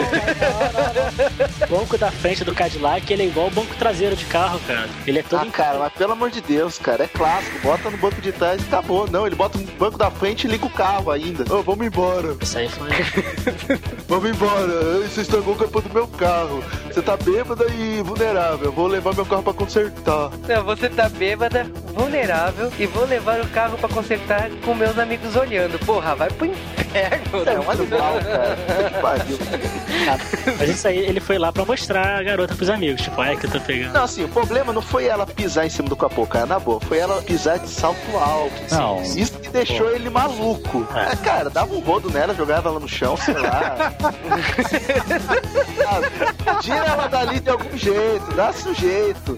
[1.64, 4.88] O banco da frente do Cadillac, ele é igual o banco traseiro de carro, cara.
[5.05, 7.60] Ele é todo Ah, cara, mas pelo amor de Deus, cara, é clássico.
[7.60, 9.10] Bota no banco de trás e acabou.
[9.10, 11.43] Não, ele bota no banco da frente e liga o carro ainda.
[11.53, 12.36] Ô, vamos embora.
[12.41, 12.89] Isso aí foi.
[14.08, 15.01] Vamos embora.
[15.01, 16.64] Você estragou o capô do meu carro.
[16.86, 18.72] Você tá bêbada e vulnerável.
[18.72, 20.32] Vou levar meu carro pra consertar.
[20.47, 25.36] Não, você tá bêbada, vulnerável e vou levar o carro pra consertar com meus amigos
[25.36, 25.78] olhando.
[25.86, 27.43] Porra, vai pro inferno.
[27.45, 27.64] É não.
[27.64, 28.58] muito mal, cara.
[28.89, 29.38] Que pariu.
[30.57, 33.01] Mas isso aí, ele foi lá pra mostrar a garota pros amigos.
[33.01, 33.93] Tipo, ai que eu tô pegando.
[33.93, 36.79] Não, assim, o problema não foi ela pisar em cima do capô, cara, na boa.
[36.81, 38.53] Foi ela pisar de salto alto.
[38.71, 39.01] Não.
[39.03, 40.87] Isso que deixou ele maluco.
[40.95, 41.13] É.
[41.13, 43.93] É, cara, dava um rodo nela, jogava ela no chão, sei lá.
[46.61, 49.37] Tira ela dali de algum jeito, dá um jeito.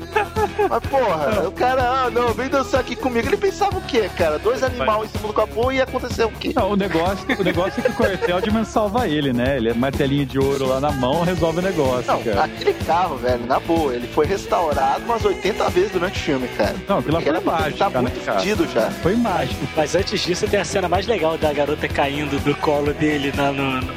[0.70, 3.28] Mas, porra, o cara, ah, não, vem dançar aqui comigo.
[3.28, 4.40] Ele pensava o quê, cara?
[4.40, 6.54] Dois animais em cima do capô e ia acontecer o quê?
[6.56, 9.58] Não, o negócio, o negócio é que o Cortelman salva ele, né?
[9.58, 12.44] Ele é martelinho de ouro lá na mão, resolve o negócio, Não, cara.
[12.46, 16.76] aquele carro, velho, na boa, ele foi restaurado umas 80 vezes durante o filme, cara.
[16.88, 18.40] Não, aquilo foi ele é- ele tá né, muito cara?
[18.40, 18.90] fedido já.
[18.92, 19.68] Foi mágico.
[19.76, 23.52] Mas antes disso tem a cena mais legal da garota caindo do colo dele na,
[23.52, 23.94] no, no-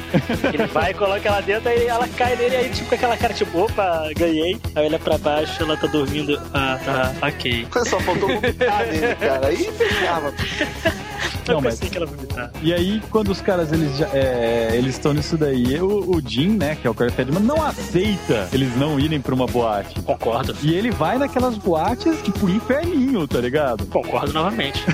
[0.53, 3.33] Ele vai e coloca ela dentro, aí ela cai nele, aí tipo com aquela cara
[3.33, 4.59] tipo, opa, ganhei.
[4.75, 6.39] Aí olha pra baixo, ela tá dormindo.
[6.53, 7.67] Ah, tá, ok.
[7.85, 9.47] Só faltou vomitar nele, cara.
[9.47, 10.33] Aí fechava.
[11.47, 12.51] Eu Não, mas- pensei que ela vomitar.
[12.61, 16.49] E aí, quando os caras eles já, é, eles estão nisso daí, o, o Jim,
[16.57, 19.99] né, que é o Cortelman, não aceita eles não irem pra uma boate.
[20.01, 20.55] Concordo.
[20.61, 23.85] E ele vai naquelas boates, tipo, inferninho, tá ligado?
[23.87, 24.83] Concordo novamente.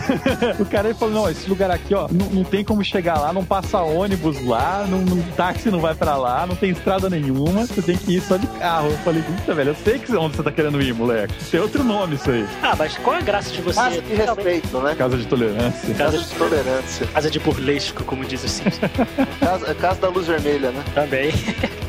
[0.59, 3.31] O cara ele falou: não, esse lugar aqui, ó, não, não tem como chegar lá,
[3.33, 7.65] não passa ônibus lá, não, não- táxi não vai pra lá, não tem estrada nenhuma,
[7.65, 8.89] você tem que ir só de carro.
[8.89, 11.33] Eu falei, puta, velho, eu sei que onde você tá querendo ir, moleque.
[11.51, 12.45] Tem outro nome isso aí.
[12.61, 13.79] Ah, mas qual a graça de você.
[13.79, 14.95] Casa de realmente- respeito, né?
[14.95, 15.93] Casa de tolerância.
[15.95, 17.05] Casa de Intolerância.
[17.07, 18.79] Casa de burlesco, como diz o Simpsons.
[19.39, 20.83] Casa, casa da luz vermelha, né?
[20.95, 21.31] Também.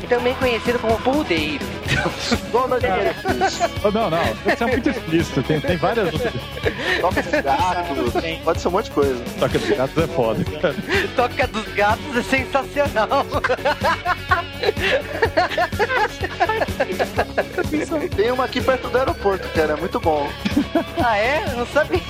[0.09, 1.63] Também conhecido como burdeiro.
[2.51, 2.87] Dona de.
[3.83, 4.19] Oh, não, não.
[4.53, 5.43] Isso é muito explícito.
[5.43, 6.33] Tem, tem várias outras.
[6.99, 8.13] Toca dos gatos.
[8.43, 9.23] Pode ser um monte de coisa.
[9.39, 10.43] Toca dos gatos é foda.
[10.43, 10.75] cara.
[11.15, 13.25] Toca dos gatos é sensacional.
[18.15, 19.73] Tem uma aqui perto do aeroporto, cara.
[19.73, 20.27] É muito bom.
[21.03, 21.43] ah, é?
[21.51, 22.01] Eu Não sabia.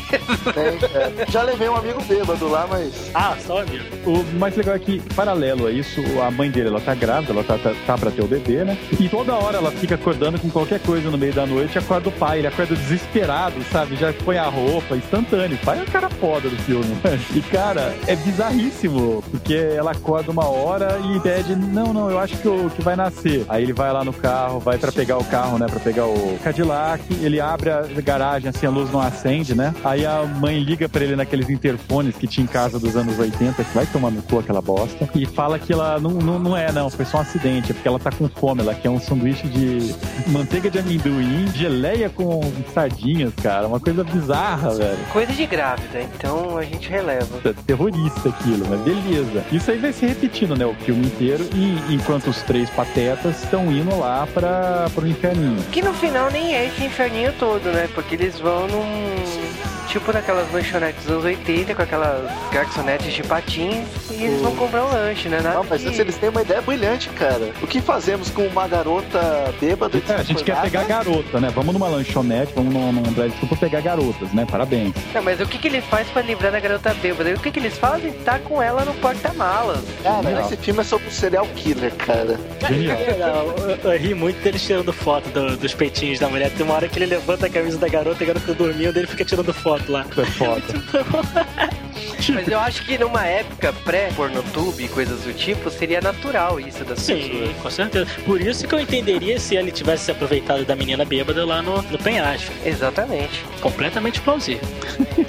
[0.54, 1.12] Tem, cara.
[1.30, 3.12] Já levei um amigo bêbado lá, mas.
[3.14, 3.84] Ah, só amigo.
[4.06, 7.44] O mais legal é que, paralelo a isso, a mãe dele, ela tá grávida, ela
[7.44, 8.78] tá, tá, tá pra ter o bebê, né?
[9.00, 12.12] E toda hora ela fica acordando com qualquer coisa no meio da noite, acorda o
[12.12, 13.96] pai, ele acorda desesperado, sabe?
[13.96, 15.58] Já põe a roupa, instantâneo.
[15.62, 16.86] O pai é o cara foda do filme.
[17.04, 17.20] né?
[17.36, 22.38] E, cara, é bizarríssimo, porque ela acorda uma hora e pede, não, não, eu acho
[22.38, 23.46] que, o, que vai nascer.
[23.50, 25.66] Aí ele vai lá no carro, vai pra pegar o carro, né?
[25.70, 29.74] Pra pegar o Cadillac, ele abre a garagem, assim, a luz não acende, né?
[29.84, 33.64] Aí a mãe liga pra ele naqueles interfones que tinha em casa dos anos 80,
[33.64, 36.72] que vai tomar no cu aquela bosta, e fala que ela não, não, não é,
[36.72, 39.48] não, foi só um acidente, é porque ela tá com fome, ela quer um sanduíche
[39.48, 39.96] de
[40.28, 42.40] manteiga de amendoim, geleia com
[42.76, 45.00] sardinhas, cara, uma coisa bizarra, velho.
[45.12, 47.42] Coisa de grávida, então a gente releva.
[47.44, 49.44] É terrorista aquilo, mas beleza.
[49.52, 53.72] Isso aí vai se repetindo, né, o filme inteiro, e enquanto os três patetas estão
[53.72, 55.58] indo lá para pro inferninho.
[55.72, 57.90] Que no final nem é esse inferninho todo, né?
[57.96, 59.71] Porque eles vão num.
[59.92, 64.86] Tipo naquelas lanchonetes dos anos 80, com aquelas garçonetes de patins, e eles vão comprar
[64.86, 65.42] um lanche, né?
[65.42, 67.52] Nada Não, mas que- antes eles têm uma ideia brilhante, cara.
[67.62, 69.20] O que fazemos com uma garota
[69.60, 71.52] bêbada É, a gente quer pegar garota, né?
[71.54, 74.48] Vamos numa lanchonete, vamos num, num drive-thru pra pegar garotas, né?
[74.50, 74.94] Parabéns.
[75.14, 77.30] Não, mas o que, que ele faz pra livrar da garota bêbada?
[77.30, 78.14] E o que, que eles fazem?
[78.24, 79.84] Tá com ela no porta-malas.
[80.04, 80.42] Cara, Genial.
[80.46, 82.40] esse filme é sobre um serial killer, cara.
[82.66, 83.54] Genial.
[83.58, 86.50] Eu, eu- eu ri muito deles tirando foto do- dos peitinhos da mulher.
[86.52, 89.26] Tem uma hora que ele levanta a camisa da garota, a garota dormindo, ele fica
[89.26, 90.06] tirando foto lá.
[90.18, 91.82] É foda.
[92.30, 97.00] Mas eu acho que numa época pré-pornotube e coisas do tipo, seria natural isso das
[97.00, 97.58] Sim, pessoas.
[97.64, 98.08] com certeza.
[98.26, 101.82] Por isso que eu entenderia se ele tivesse se aproveitado da menina bêbada lá no,
[101.82, 102.52] no penhasco.
[102.64, 103.44] Exatamente.
[103.60, 104.62] Completamente plausível.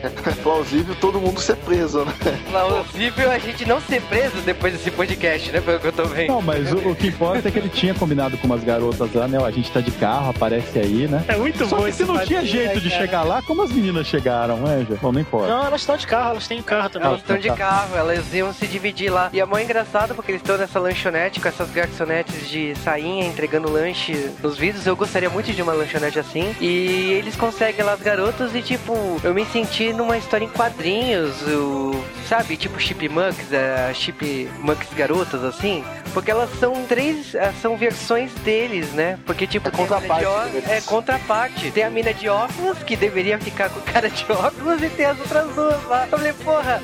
[0.02, 0.08] É
[0.42, 2.12] plausível todo mundo ser preso, né?
[2.50, 5.60] Plausível a gente não ser preso depois desse podcast, né?
[5.60, 6.28] Pelo que eu tô vendo.
[6.28, 9.26] Não, mas o, o que importa é que ele tinha combinado com umas garotas lá,
[9.26, 9.42] né?
[9.42, 11.24] A gente tá de carro, aparece aí, né?
[11.28, 13.00] É muito Só bom que esse se não tinha jeito de cara.
[13.00, 14.96] chegar lá, como as meninas chegaram, né, já?
[14.96, 15.48] Bom, não importa.
[15.48, 17.08] Não, elas estão de carro, elas têm carro também.
[17.08, 19.30] Elas estão de carro, elas iam se dividir lá.
[19.32, 23.70] E é mó engraçado porque eles estão nessa lanchonete com essas garçonetes de sainha entregando
[23.70, 24.86] lanche nos vidros.
[24.86, 26.54] Eu gostaria muito de uma lanchonete assim.
[26.60, 31.42] E eles conseguem lá as garotas e, tipo, eu me senti numa história em quadrinhos,
[31.42, 32.56] o, sabe?
[32.56, 35.84] Tipo Chipmunks, a Chipmunks garotas, assim.
[36.12, 39.18] Porque elas são três, eh, são versões deles, né?
[39.24, 40.68] Porque, tipo, É contraparte de deles.
[40.68, 41.70] É contraparte.
[41.70, 45.18] Tem a mina de óculos, que deveria ficar com cara de óculos, e tem as
[45.18, 46.04] outras duas lá.
[46.04, 46.82] Eu falei, porra,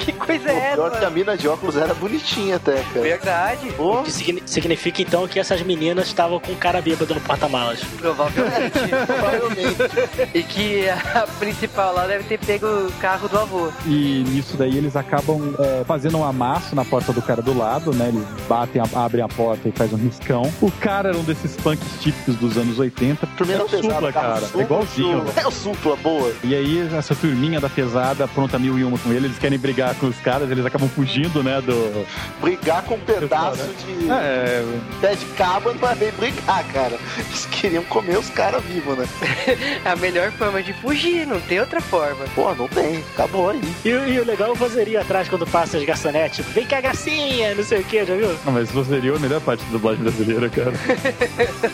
[0.04, 1.10] que coisa é O pior que a essa?
[1.10, 3.00] mina de óculos era bonitinha até, cara.
[3.00, 7.80] Verdade, O que signi- significa então que essas meninas estavam com cara bêbado no porta-malas.
[7.98, 8.78] provavelmente.
[9.06, 9.76] provavelmente.
[10.34, 13.70] e que a principal lá deve ter pego o carro do avô.
[13.86, 17.92] E nisso daí eles acabam é, fazendo um amasso na porta do cara do lado,
[17.94, 18.08] né?
[18.08, 20.42] Eles batem, a- abrem a porta e faz um riscão.
[20.60, 23.26] O cara era um desses punks típicos dos anos 80.
[23.36, 24.40] Turminha é o pesada, supla, cara.
[24.40, 25.24] supla, É igualzinho.
[25.36, 26.32] É o supla, boa.
[26.44, 29.89] E aí, essa turminha da pesada, pronta mil e uma com ele, eles querem brigar
[29.94, 32.06] com os caras, eles acabam fugindo, né, do...
[32.40, 34.64] Brigar com um pedaço de É,
[35.00, 36.96] pé de cabo não é bem brigar, cara.
[37.18, 39.06] Eles queriam comer os caras vivos, né?
[39.84, 42.24] A melhor forma de fugir, não tem outra forma.
[42.34, 43.02] Pô, não tem.
[43.14, 43.60] Acabou aí.
[43.84, 46.38] E, e o legal é o vozerio atrás quando passa as garçonetes.
[46.38, 48.28] Tipo, vem cá, gracinha, não sei o que, já viu?
[48.44, 50.72] não, mas você seria a melhor parte da dublagem brasileira, cara.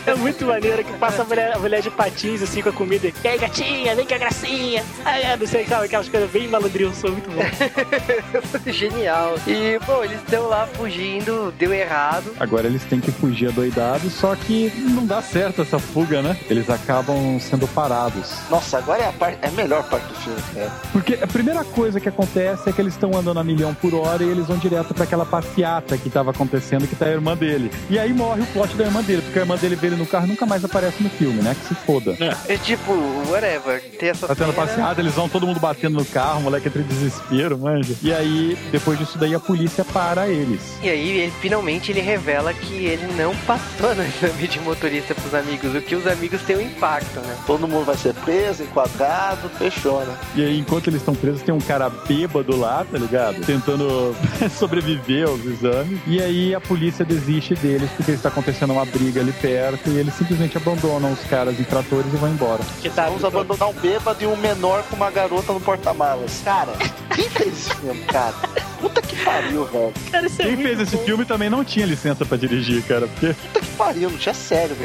[0.05, 3.11] É muito maneiro que passa a mulher, a mulher de patins assim com a comida.
[3.23, 4.83] E aí, gatinha, vem cá, gracinha.
[5.05, 5.85] Ai, é, não sei, sabe?
[5.85, 7.41] Aquelas coisas bem malandrinho, sou muito bom.
[8.67, 9.35] Genial.
[9.47, 12.33] E, bom, eles estão lá fugindo, deu errado.
[12.39, 16.37] Agora eles têm que fugir adoidados, só que não dá certo essa fuga, né?
[16.49, 18.31] Eles acabam sendo parados.
[18.49, 20.71] Nossa, agora é a, parte, é a melhor parte do filme, cara.
[20.91, 24.23] Porque a primeira coisa que acontece é que eles estão andando a milhão por hora
[24.23, 27.71] e eles vão direto pra aquela passeata que tava acontecendo, que tá a irmã dele.
[27.89, 30.05] E aí morre o plot da irmã dele, porque a irmã dele vê ele no
[30.05, 31.55] carro e nunca mais aparece no filme, né?
[31.59, 32.15] Que se foda.
[32.47, 32.93] É tipo,
[33.29, 33.81] whatever.
[33.99, 36.81] Tem essa Tá tendo passeada, eles vão todo mundo batendo no carro, o moleque entra
[36.81, 37.57] em desespero,
[38.01, 40.77] E aí, depois disso daí, a polícia para eles.
[40.81, 45.33] E aí, ele, finalmente, ele revela que ele não passou no exame de motorista pros
[45.33, 47.35] amigos, o que os amigos têm um impacto, né?
[47.45, 50.17] Todo mundo vai ser preso, enquadrado, fechou, né?
[50.35, 53.43] E aí, enquanto eles estão presos, tem um cara bêbado lá, tá ligado?
[53.45, 54.15] Tentando
[54.57, 55.99] sobreviver aos exames.
[56.07, 60.13] E aí a polícia desiste deles porque está acontecendo uma briga ali perto e eles
[60.13, 62.61] simplesmente abandonam os caras infratores e vão embora.
[62.81, 66.41] Que tá, Vamos abandonar um bêbado e um menor com uma garota no porta-malas.
[66.43, 66.73] Cara,
[67.17, 68.33] Quem fez filme, cara?
[68.79, 69.93] Puta que pariu, velho.
[70.11, 71.03] Cara, é Quem muito fez esse bom.
[71.03, 74.77] filme também não tinha licença pra dirigir, cara, porque Puta que pariu, não tinha cérebro.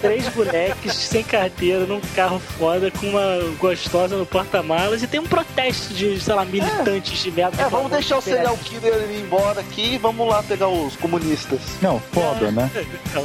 [0.00, 5.24] Três moleques sem carteira num carro foda com uma gostosa no porta-malas e tem um
[5.26, 7.62] protesto de, sei lá, militantes de merda.
[7.62, 11.60] É, vamos deixar o serial killer ir embora aqui e vamos lá pegar os comunistas.
[11.80, 12.70] Não, foda, né?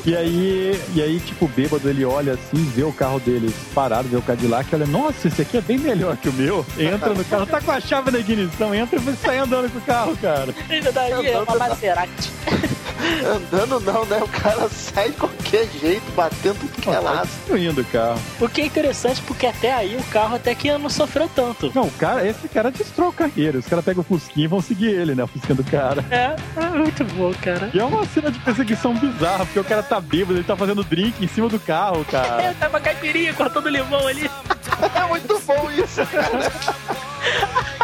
[0.06, 4.08] E aí, e aí, tipo, o bêbado, ele olha assim, vê o carro deles parado,
[4.08, 6.66] vê o Cadillac, olha, nossa, esse aqui é bem melhor que o meu.
[6.78, 9.82] Entra no carro, tá com a chave na ignição, entra e sai andando com o
[9.82, 10.54] carro, cara.
[10.70, 12.32] Ainda daí é uma Maserati.
[13.26, 14.18] Andando não, né?
[14.22, 17.28] O cara sai de qualquer jeito, batendo tudo que é lado.
[17.28, 18.20] destruindo o carro.
[18.40, 21.72] O que é interessante porque até aí o carro até que não sofreu tanto.
[21.76, 23.60] Não, o cara, esse cara destrou a carreira.
[23.60, 25.24] Os caras pegam o Fusquinha e vão seguir ele, né?
[25.24, 26.04] O Fusquinha do cara.
[26.10, 27.70] É, é muito bom, cara.
[27.74, 30.84] E é uma cena de perseguição bizarra, porque o cara tá bêbado, ele tá fazendo
[30.84, 32.42] drink em cima do carro, cara.
[32.42, 34.30] É, tá uma caipirinha cortando limão ali.
[34.96, 36.52] É muito bom isso, cara.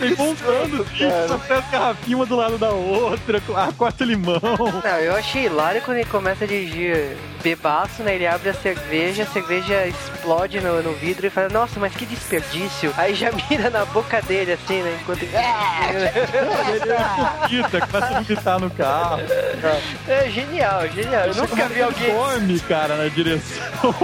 [0.00, 4.40] Ele montando com as garrafinhas uma do lado da outra, ah, corta limão.
[4.84, 8.14] Não, eu achei hilário quando ele começa a dirigir bebaço, né?
[8.14, 12.04] Ele abre a cerveja, a cerveja explode no, no vidro e fala, nossa, mas que
[12.06, 12.92] desperdício.
[12.96, 14.98] Aí já mira na boca dele, assim, né?
[15.00, 15.32] Enquanto ele...
[16.68, 19.20] Ele vomita, começa a vomitar no carro.
[20.08, 21.26] É genial, genial.
[21.26, 22.10] Eu nunca vi alguém...
[22.14, 23.94] Come, cara, na direção.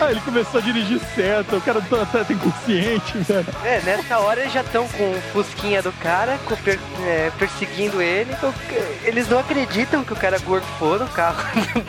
[0.00, 3.46] Ah, ele começou a dirigir certo, o cara tá, tá inconsciente, velho.
[3.64, 8.02] É, nessa hora eles já estão com o fusquinha do cara, com per- é, perseguindo
[8.02, 8.32] ele.
[8.42, 11.36] O ca- Eles não acreditam que o cara gorfou no carro.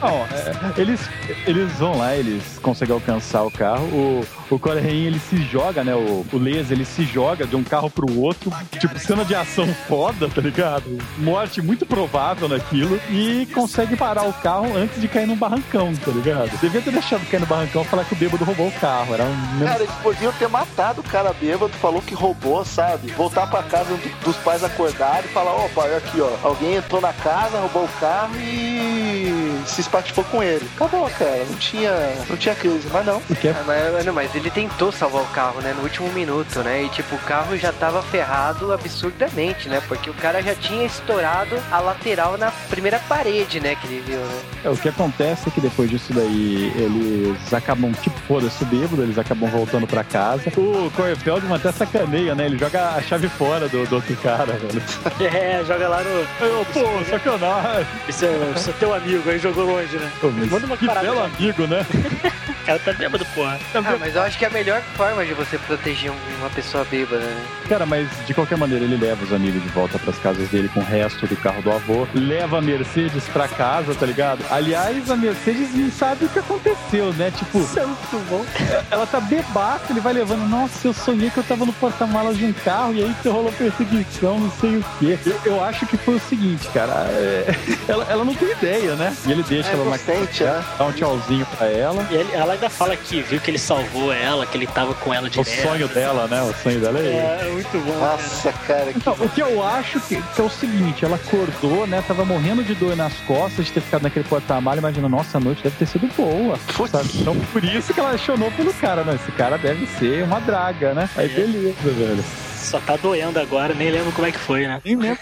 [0.00, 1.00] Não, é, eles,
[1.46, 3.84] eles vão lá, eles conseguem alcançar o carro.
[3.86, 5.94] O, o Correin, ele se joga, né?
[5.94, 8.52] O, o Les, ele se joga de um carro pro outro.
[8.78, 10.84] Tipo, cena de ação foda, tá ligado?
[11.18, 13.00] Morte muito provável naquilo.
[13.10, 16.50] E consegue parar o carro antes de cair num barrancão, tá ligado?
[16.60, 19.14] Devia ter deixado cair no barrancão e falar que o bêbado roubou o carro.
[19.14, 19.64] Era um.
[19.64, 23.10] Cara, eles podiam ter matado o cara bêbado, falou que roubou, sabe?
[23.12, 26.30] Voltar pra casa do- dos pais acordarem e falar, opa, olha aqui, ó.
[26.42, 29.35] Alguém entrou na casa, roubou o carro e
[29.66, 30.66] se espatifou com ele.
[30.74, 31.44] Acabou, cara.
[31.48, 31.92] Não tinha,
[32.28, 33.16] não tinha crise, mas não.
[33.44, 35.74] É Ah, mas, não, mas ele tentou salvar o carro, né?
[35.76, 36.82] No último minuto, né?
[36.84, 39.82] E tipo, o carro já tava ferrado absurdamente, né?
[39.88, 43.76] Porque o cara já tinha estourado a lateral na primeira parede, né?
[43.76, 44.40] Que ele viu, né?
[44.64, 49.18] É, o que acontece é que depois disso daí, eles acabam, tipo, foda-se bêbado, eles
[49.18, 50.44] acabam voltando pra casa.
[50.56, 52.46] O Corey Feldman até sacaneia, né?
[52.46, 54.82] Ele joga a chave fora do, do outro cara, velho.
[55.36, 56.44] É, joga lá no.
[56.44, 57.86] Eu, pô, sacanagem.
[58.08, 60.10] Esse é, esse é teu amigo, aí jogou longe, né?
[60.20, 61.30] Pô, mas Manda uma que parada, belo né?
[61.36, 61.86] amigo, né?
[62.56, 63.60] O cara tá bêbado, porra.
[63.76, 66.84] Ah, mas eu acho que é a melhor forma de você proteger um- uma pessoa
[66.84, 67.44] bêbada, né?
[67.68, 70.80] Cara, mas de qualquer maneira ele leva os amigos de volta pras casas dele com
[70.80, 72.08] o resto do carro do avô.
[72.12, 74.40] Leva a Mercedes pra casa, tá ligado?
[74.50, 77.30] Aliás, a Mercedes não sabe o que aconteceu, né?
[77.30, 78.44] Tipo, Isso é muito bom.
[78.90, 80.48] ela tá bebaça, ele vai levando.
[80.48, 83.52] Nossa, eu sonhei que eu tava no porta-malas de um carro e aí que rolou
[83.52, 85.16] perseguição, não sei o quê.
[85.24, 86.92] Eu, eu acho que foi o seguinte, cara.
[87.12, 87.54] é,
[87.86, 89.15] ela, ela não tem ideia, né?
[89.26, 90.64] E ele deixa É ela na inocente, né?
[90.78, 92.06] dá um tchauzinho pra ela.
[92.10, 95.12] E ele- ela ainda fala que viu que ele salvou ela, que ele tava com
[95.12, 95.62] ela O direto.
[95.62, 96.42] sonho dela, né?
[96.42, 97.10] O sonho dela é ele.
[97.16, 97.98] É, é muito bom.
[97.98, 101.86] Nossa, cara, que Então, o que eu acho que, que é o seguinte, ela acordou,
[101.86, 102.02] né?
[102.06, 105.62] Tava morrendo de dor nas costas de ter ficado naquele porta-malha, imagina, nossa, a noite
[105.62, 106.58] deve ter sido boa.
[106.90, 107.10] Sabe?
[107.14, 109.14] Então por isso que ela apaixonou pelo cara, né?
[109.20, 111.08] Esse cara deve ser uma draga, né?
[111.16, 112.24] Aí beleza, velho.
[112.56, 114.80] Só tá doendo agora, nem lembro como é que foi, né?
[114.84, 115.18] Nem lembro.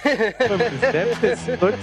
[0.93, 1.75] deve ter sido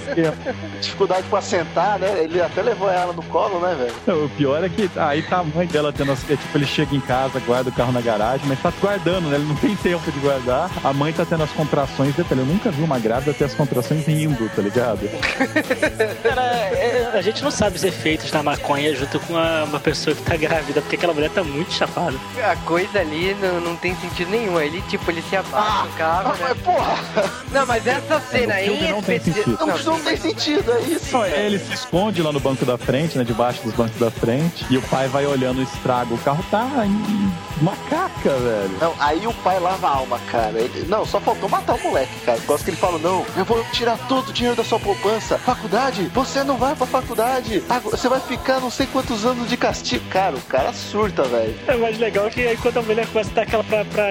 [0.80, 2.24] dificuldade pra sentar, né?
[2.24, 4.26] Ele até levou ela no colo, né, velho?
[4.26, 6.24] O pior é que aí tá a mãe dela tendo as.
[6.30, 9.36] é, Tipo, ele chega em casa, guarda o carro na garagem, mas tá guardando, né?
[9.36, 10.70] Ele não tem tempo de guardar.
[10.84, 12.16] A mãe tá tendo as contrações.
[12.16, 15.02] Detalhe, eu nunca vi uma grávida ter as contrações rindo, tá ligado?
[16.24, 20.16] Cara, é, a gente não sabe os efeitos da maconha junto com a- uma pessoa
[20.16, 22.16] que tá grávida, porque aquela mulher tá muito chapada.
[22.43, 24.60] A coisa ali não, não tem sentido nenhum.
[24.60, 26.38] Ele, tipo, ele se abaixa no carro, Ah, né?
[26.42, 29.58] mas porra, Não, mas essa cena aí filme não especi- sentido.
[29.60, 31.12] não, não tem sentido, é isso.
[31.18, 33.24] Não, ele se esconde lá no banco da frente, né?
[33.24, 34.66] Debaixo dos bancos da frente.
[34.70, 36.16] E o pai vai olhando o estrago.
[36.16, 37.32] O carro tá em
[37.62, 38.72] macaca, velho.
[38.80, 40.60] Não, aí o pai lava a alma, cara.
[40.60, 42.39] Ele- não, só faltou matar o moleque, cara.
[42.48, 45.38] Gosto que ele fala, não, eu vou tirar todo o dinheiro da sua poupança.
[45.38, 46.04] Faculdade?
[46.14, 47.64] Você não vai pra faculdade.
[47.92, 50.04] Você vai ficar não sei quantos anos de castigo.
[50.10, 51.56] Cara, o cara surta, velho.
[51.68, 54.06] É mais legal que aí quando a mulher começa a dar aquela pra, pra,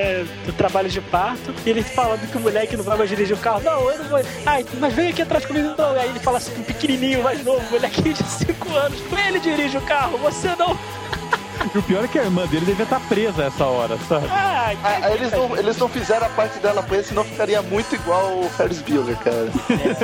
[0.47, 3.39] do trabalho de parto, e ele falando que o moleque não vai mais dirigir o
[3.39, 3.61] carro.
[3.61, 4.21] Não, eu não vou.
[4.47, 5.93] Ai, mas vem aqui atrás comigo então.
[5.93, 8.99] Aí ele fala assim um pequenininho mais novo, molequinho de 5 anos.
[9.29, 10.79] Ele dirige o carro, você não.
[11.75, 14.27] E o pior é que a irmã dele devia estar presa essa hora, sabe?
[14.29, 18.39] Ah, Ah, eles, não, eles não fizeram a parte dela presa, senão ficaria muito igual
[18.41, 19.49] o Ferris Bueller, cara.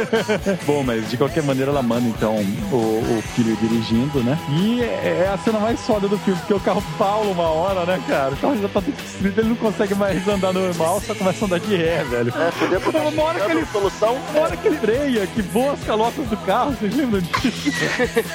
[0.67, 2.35] Bom, mas de qualquer maneira ela manda então
[2.73, 4.39] o, o filho dirigindo, né?
[4.51, 7.85] E é é a cena mais foda do filme, porque o carro Paulo uma hora,
[7.87, 8.33] né, cara?
[8.35, 11.61] O carro já tá destruído, ele não consegue mais andar normal, só começa a andar
[11.61, 12.33] de ré, velho.
[12.37, 14.19] É, podia botar Uma hora que ele- solução.
[14.35, 17.71] Na hora que ele freia, que voa as calotas do carro, vocês lembram disso?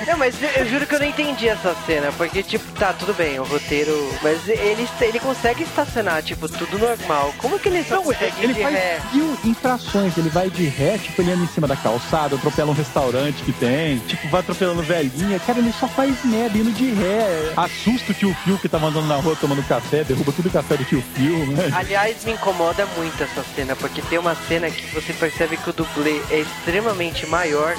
[0.07, 3.13] Não, mas eu- eu juro que eu não entendi essa cena, porque, tipo, tá, tudo
[3.13, 3.91] bem, o roteiro.
[4.22, 7.34] Mas ele, ele consegue estacionar, tipo, tudo normal.
[7.38, 8.99] Como que ele só Não, consegue ele de faz ré?
[9.13, 10.17] mil infrações.
[10.17, 13.51] Ele vai de ré, tipo, ele anda em cima da calçada, atropela um restaurante que
[13.53, 15.39] tem, tipo, vai atropelando velhinha.
[15.39, 17.53] Cara, ele só faz merda indo de ré.
[17.55, 20.78] Assusta o tio Phil que tava andando na rua tomando café, derruba tudo o café
[20.78, 21.72] do tio Phil, né?
[21.74, 25.74] Aliás, me incomoda muito essa cena, porque tem uma cena que você percebe que o
[25.74, 27.76] dublê é extremamente maior.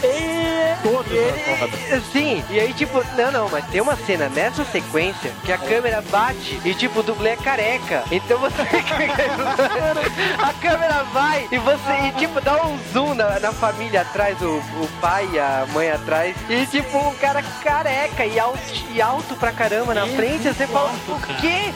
[0.82, 5.31] Todos E ele, sim, e aí tipo, não, não, mas tem uma cena nessa sequência
[5.44, 8.04] que a câmera bate e tipo, o dublê é careca.
[8.10, 8.62] Então você.
[10.38, 14.56] a câmera vai e você, e tipo, dá um zoom na, na família atrás, o,
[14.56, 18.58] o pai e a mãe atrás, e tipo, um cara careca e alto,
[18.90, 21.72] e alto pra caramba na frente, você fala, o quê?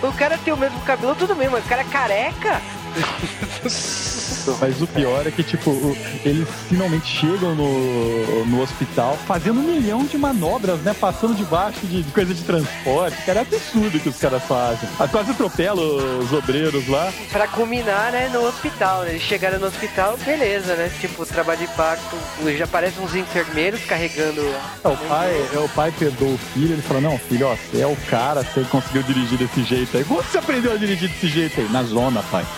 [0.06, 2.60] O cara tem o mesmo cabelo, tudo bem, mas o cara é careca?
[4.60, 9.62] Mas o pior é que, tipo, o- eles finalmente chegam no, no hospital fazendo um
[9.62, 10.94] milhão de manobras, né?
[10.98, 13.16] Passando debaixo de, de coisa de transporte.
[13.24, 14.88] Cara, é absurdo que os caras fazem.
[15.10, 17.12] Quase atropela os obreiros lá.
[17.30, 19.10] Pra culminar, né, no hospital, né?
[19.10, 20.90] Eles chegaram no hospital, beleza, né?
[21.00, 22.16] Tipo, trabalho de parto,
[22.56, 24.40] já aparecem uns enfermeiros carregando.
[24.84, 27.80] É, o pai, é, o pai perdoa o filho, ele fala, não, filho, ó, você
[27.80, 30.04] é o cara, você conseguiu dirigir desse jeito aí.
[30.04, 31.68] Como você aprendeu a dirigir desse jeito aí?
[31.70, 32.44] Na zona, pai.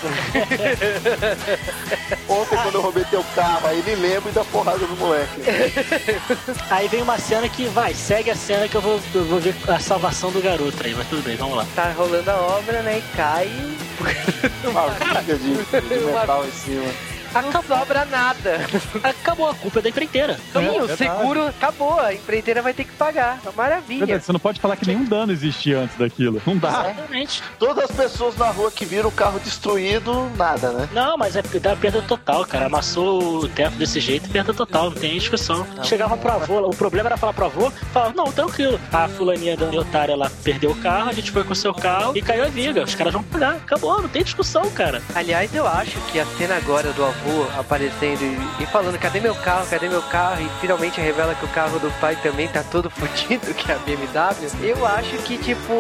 [2.29, 5.43] Ontem, quando eu roubei teu carro, aí ele lembra e dá porrada no moleque.
[6.71, 9.55] Aí vem uma cena que vai, segue a cena que eu vou, eu vou ver
[9.69, 11.67] a salvação do garoto aí, mas tudo bem, vamos lá.
[11.75, 12.99] Tá rolando a obra, né?
[12.99, 13.51] E cai.
[14.65, 17.16] Uma viga de, de metal em cima.
[17.43, 18.61] Não sobra nada.
[19.03, 20.35] Acabou a culpa é da empreiteira.
[20.53, 20.97] Sim, É, o verdade.
[20.97, 21.99] seguro acabou.
[22.01, 23.39] A empreiteira vai ter que pagar.
[23.57, 24.07] Maravilha.
[24.07, 26.41] Verdade, Você não pode falar que nenhum dano existia antes daquilo.
[26.47, 26.69] Não dá.
[26.91, 27.43] Exatamente.
[27.59, 30.89] Todas as pessoas na rua que viram o carro destruído, nada, né?
[30.93, 32.67] Não, mas é porque dá perda total, cara.
[32.67, 35.67] Amassou o teto desse jeito, perda total, não tem discussão.
[35.83, 38.79] Chegava pro avô, o problema era falar pro avô, falava, não, tranquilo.
[38.93, 42.17] A fulaninha da otária ela perdeu o carro, a gente foi com o seu carro
[42.17, 42.83] e caiu a viga.
[42.83, 43.57] Os caras vão pagar.
[43.57, 45.03] Acabou, não tem discussão, cara.
[45.15, 47.26] Aliás, eu acho que a cena agora do avô
[47.59, 50.43] aparecendo e, e falando, cadê meu carro, cadê meu carro?
[50.43, 53.79] E finalmente revela que o carro do pai também tá todo fudido, que é a
[53.79, 54.07] BMW.
[54.63, 55.73] Eu acho que, tipo,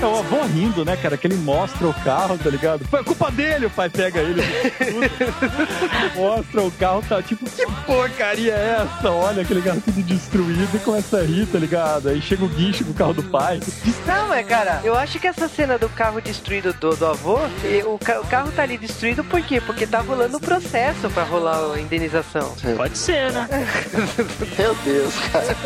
[0.00, 1.16] É o avô rindo, né, cara?
[1.16, 2.84] Que ele mostra o carro, tá ligado?
[2.86, 4.42] Foi culpa dele, o pai pega ele.
[6.14, 9.10] mostra o carro, tá tipo, que porcaria é essa?
[9.10, 12.08] Olha aquele carro tudo destruído e começa a rir, tá ligado?
[12.08, 13.60] Aí chega o guincho com o carro do pai.
[14.06, 17.38] Não, mas cara, eu acho que essa cena do carro destruído do, do avô,
[17.86, 19.60] o, ca- o carro tá ali destruído por quê?
[19.60, 20.63] Porque tá rolando o processo
[21.12, 22.54] pra rolar a indenização.
[22.76, 23.48] Pode ser, né?
[24.58, 25.56] Meu Deus, cara.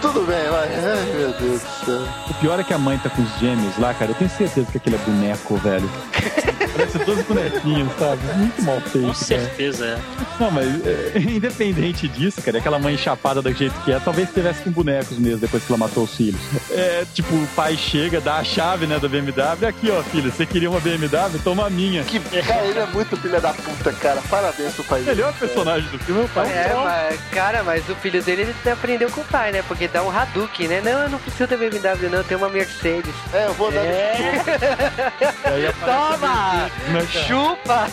[0.00, 0.68] Tudo bem, vai.
[0.74, 2.02] Ai, meu Deus do céu.
[2.28, 4.10] O pior é que a mãe tá com os gêmeos lá, cara.
[4.10, 5.90] Eu tenho certeza que aquele é boneco, velho.
[6.72, 8.22] Parece todos bonequinhos, sabe?
[8.36, 9.14] Muito mal feito, Com cara.
[9.14, 9.98] certeza, é.
[10.38, 14.62] Não, mas é, independente disso, cara, aquela mãe chapada do jeito que é, talvez tivesse
[14.62, 16.40] com bonecos mesmo depois que ela matou os filhos.
[16.70, 19.66] É, tipo, o pai chega, dá a chave, né, da BMW.
[19.66, 21.38] Aqui, ó, filho, você queria uma BMW?
[21.42, 22.04] Toma a minha.
[22.04, 23.69] Que, cara, ele é muito filha da puta,
[24.00, 24.22] cara.
[24.28, 25.16] Parabéns pro pai dele.
[25.16, 26.52] melhor personagem do filme é o pai.
[26.52, 29.62] É, mas, cara, mas o filho dele ele aprendeu com o pai, né?
[29.66, 30.80] Porque dá um Hadouken, né?
[30.82, 33.14] Não, eu não preciso da BMW, não, eu tenho uma Mercedes.
[33.32, 33.80] É, eu vou dar.
[33.84, 36.70] É, Toma!
[36.88, 37.06] né?
[37.26, 37.88] Chupa!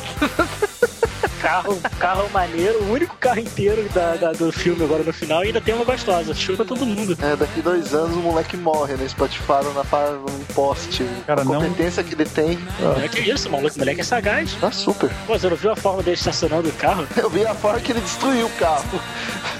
[1.41, 5.47] Carro, carro maneiro, o único carro inteiro da, da- do filme agora no final e
[5.47, 6.33] ainda tem uma gostosa.
[6.33, 7.17] Chupa todo mundo.
[7.21, 9.05] É, daqui dois anos o moleque morre, né?
[9.05, 11.05] Espatifaram na num poste.
[11.25, 12.59] Cara, a não- competência que ele tem.
[13.03, 14.53] É que isso, maluco, o moleque é sagaz.
[14.59, 15.09] Tá super.
[15.25, 17.07] Pô, você não viu a forma dele estacionando o carro?
[17.15, 18.83] Eu vi a forma que ele destruiu o carro.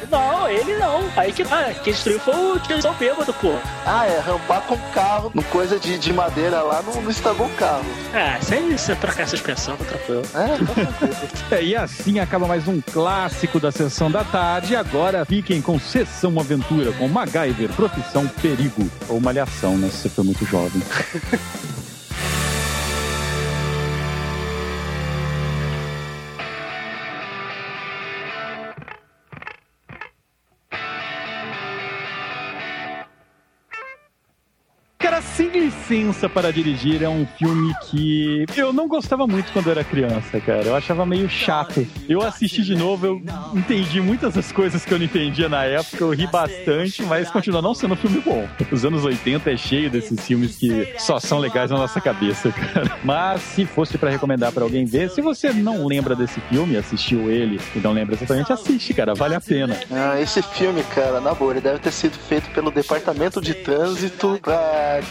[0.10, 1.04] Não, ele não.
[1.16, 3.54] Aí que tá, quem destruiu foi o tiozão bêbado, pô.
[3.86, 7.48] Ah, é, rampar com o carro, no coisa de, de madeira lá, não, não estragou
[7.48, 7.84] o carro.
[8.14, 10.24] Ah, isso aí, você trocar essa suspensão, tá tranquilo.
[10.34, 11.28] É, certeza.
[11.52, 14.76] É, e assim acaba mais um clássico da Sessão da Tarde.
[14.76, 18.90] Agora fiquem com Sessão Aventura, com MacGyver, Profissão Perigo.
[19.08, 20.82] Ou Malhação, né, você for muito jovem.
[35.68, 40.64] Licença para Dirigir é um filme que eu não gostava muito quando era criança, cara.
[40.64, 41.86] Eu achava meio chato.
[42.08, 43.22] Eu assisti de novo, eu
[43.54, 47.62] entendi muitas das coisas que eu não entendia na época, eu ri bastante, mas continua
[47.62, 48.48] não sendo um filme bom.
[48.72, 52.98] Os anos 80 é cheio desses filmes que só são legais na nossa cabeça, cara.
[53.04, 57.30] Mas se fosse para recomendar para alguém ver, se você não lembra desse filme, assistiu
[57.30, 59.78] ele e não lembra exatamente, assiste, cara, vale a pena.
[59.92, 64.40] Ah, esse filme, cara, na boa, ele deve ter sido feito pelo Departamento de Trânsito
[64.42, 65.02] pra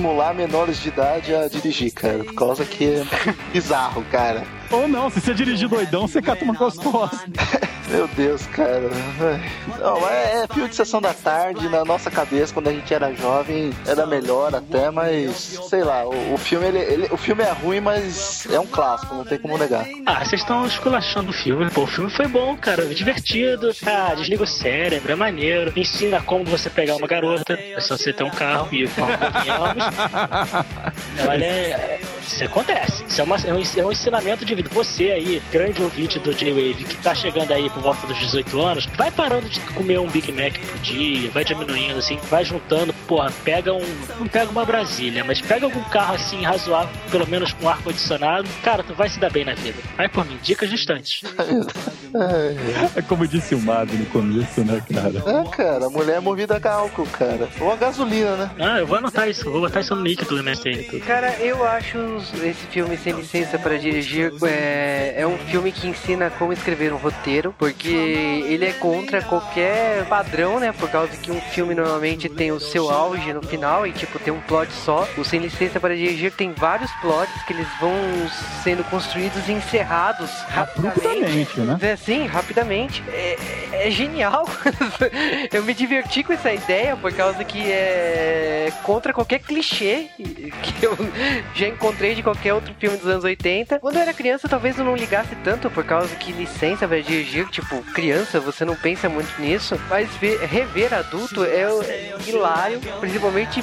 [0.00, 2.24] desestimular menores de idade a dirigir, cara.
[2.24, 3.04] Por causa que é
[3.52, 4.42] bizarro, cara.
[4.70, 7.20] Ou não, se você dirigir doidão, você cata uma gostosa.
[7.90, 8.88] Meu Deus, cara.
[9.80, 13.12] Não, é, é filme de sessão da tarde, na nossa cabeça, quando a gente era
[13.12, 17.50] jovem, era melhor até, mas sei lá, o, o filme ele, ele- o filme é
[17.50, 19.84] ruim, mas é um clássico, não tem como negar.
[20.06, 21.68] Ah, vocês estão esculachando o filme.
[21.70, 22.84] Pô, o filme foi bom, cara.
[22.86, 23.72] Divertido.
[23.84, 25.72] Ah, desliga o cérebro, é maneiro.
[25.74, 27.54] Ensina como você pegar uma garota.
[27.54, 29.84] É só você ter um carro e convenhamos.
[31.28, 33.04] Olha, é- isso acontece.
[33.08, 34.68] Isso é, uma- é um, é um ensinamento de vida.
[34.72, 38.86] Você aí, grande ouvinte do J-Wave, que tá chegando aí por volta dos 18 anos,
[38.96, 43.32] vai parando de comer um Big Mac por dia, vai diminuindo assim, vai juntando, porra,
[43.44, 43.84] pega um.
[44.18, 48.48] Não pega uma Brasília, mas pega algum carro assim razoável, pelo menos com ar-condicionado.
[48.62, 49.78] Cara, tu vai se dar bem na vida.
[49.96, 51.22] Vai por mim, dicas distantes.
[52.96, 55.18] É como disse o Mago no começo, né, cara?
[55.24, 57.48] É, cara, a mulher é movida a álcool, cara.
[57.60, 58.50] Ou a gasolina, né?
[58.58, 60.98] Ah, eu vou anotar isso, vou botar isso no link do MSN.
[61.06, 66.30] Cara, eu acho esse filme Sem Licença para Dirigir é, é um filme que ensina
[66.30, 70.72] como escrever um roteiro, porque ele é contra qualquer padrão, né?
[70.72, 74.32] Por causa que um filme normalmente tem o seu auge no final e, tipo, tem
[74.32, 75.08] um plot só.
[75.16, 77.94] O Sem Licença para Dirigir tem vários plots que eles vão
[78.62, 81.60] sendo construídos e encerrados rapidamente.
[81.60, 81.78] Né?
[81.80, 83.02] É, sim, rapidamente.
[83.08, 83.36] É,
[83.72, 84.46] é genial.
[85.52, 90.96] eu me diverti com essa ideia por causa que é contra qualquer clichê que eu
[91.54, 93.78] já encontrei de qualquer outro filme dos anos 80.
[93.78, 97.46] Quando eu era criança, talvez eu não ligasse tanto por causa que licença pra dirigir,
[97.48, 99.78] tipo, criança, você não pensa muito nisso.
[99.88, 103.62] Mas ver- rever adulto é, é hilário, principalmente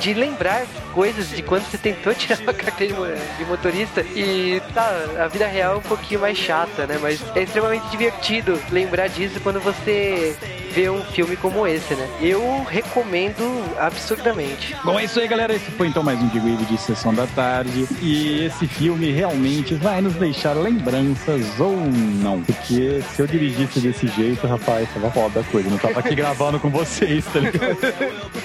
[0.00, 0.64] de lembrar
[0.94, 3.06] coisas de quando você tentou tirar uma carteira de mo-
[3.38, 4.88] de motorista e tá,
[5.22, 6.98] a vida real é um pouquinho mais chata, né?
[7.00, 10.34] Mas é extremamente divertido lembrar disso quando você
[10.72, 12.08] vê um filme como esse, né?
[12.20, 13.44] Eu recomendo
[13.78, 14.74] absurdamente.
[14.84, 15.54] Bom, é isso aí, galera.
[15.54, 17.73] Esse foi então mais um Digo de Sessão da Tarde.
[18.00, 22.42] E esse filme realmente vai nos deixar lembranças ou não.
[22.42, 25.68] Porque se eu dirigisse desse jeito, rapaz, tava foda a coisa.
[25.68, 27.76] Não tava aqui gravando com vocês, tá ligado?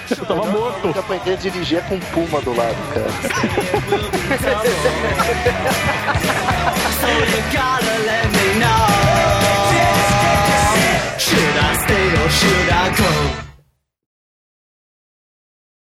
[0.10, 0.88] Eu tava morto.
[0.88, 3.12] Eu aprendi a dirigir com puma do lado, cara.
[7.00, 8.88] So you gotta let me know.
[11.18, 13.49] Should I stay or should I go?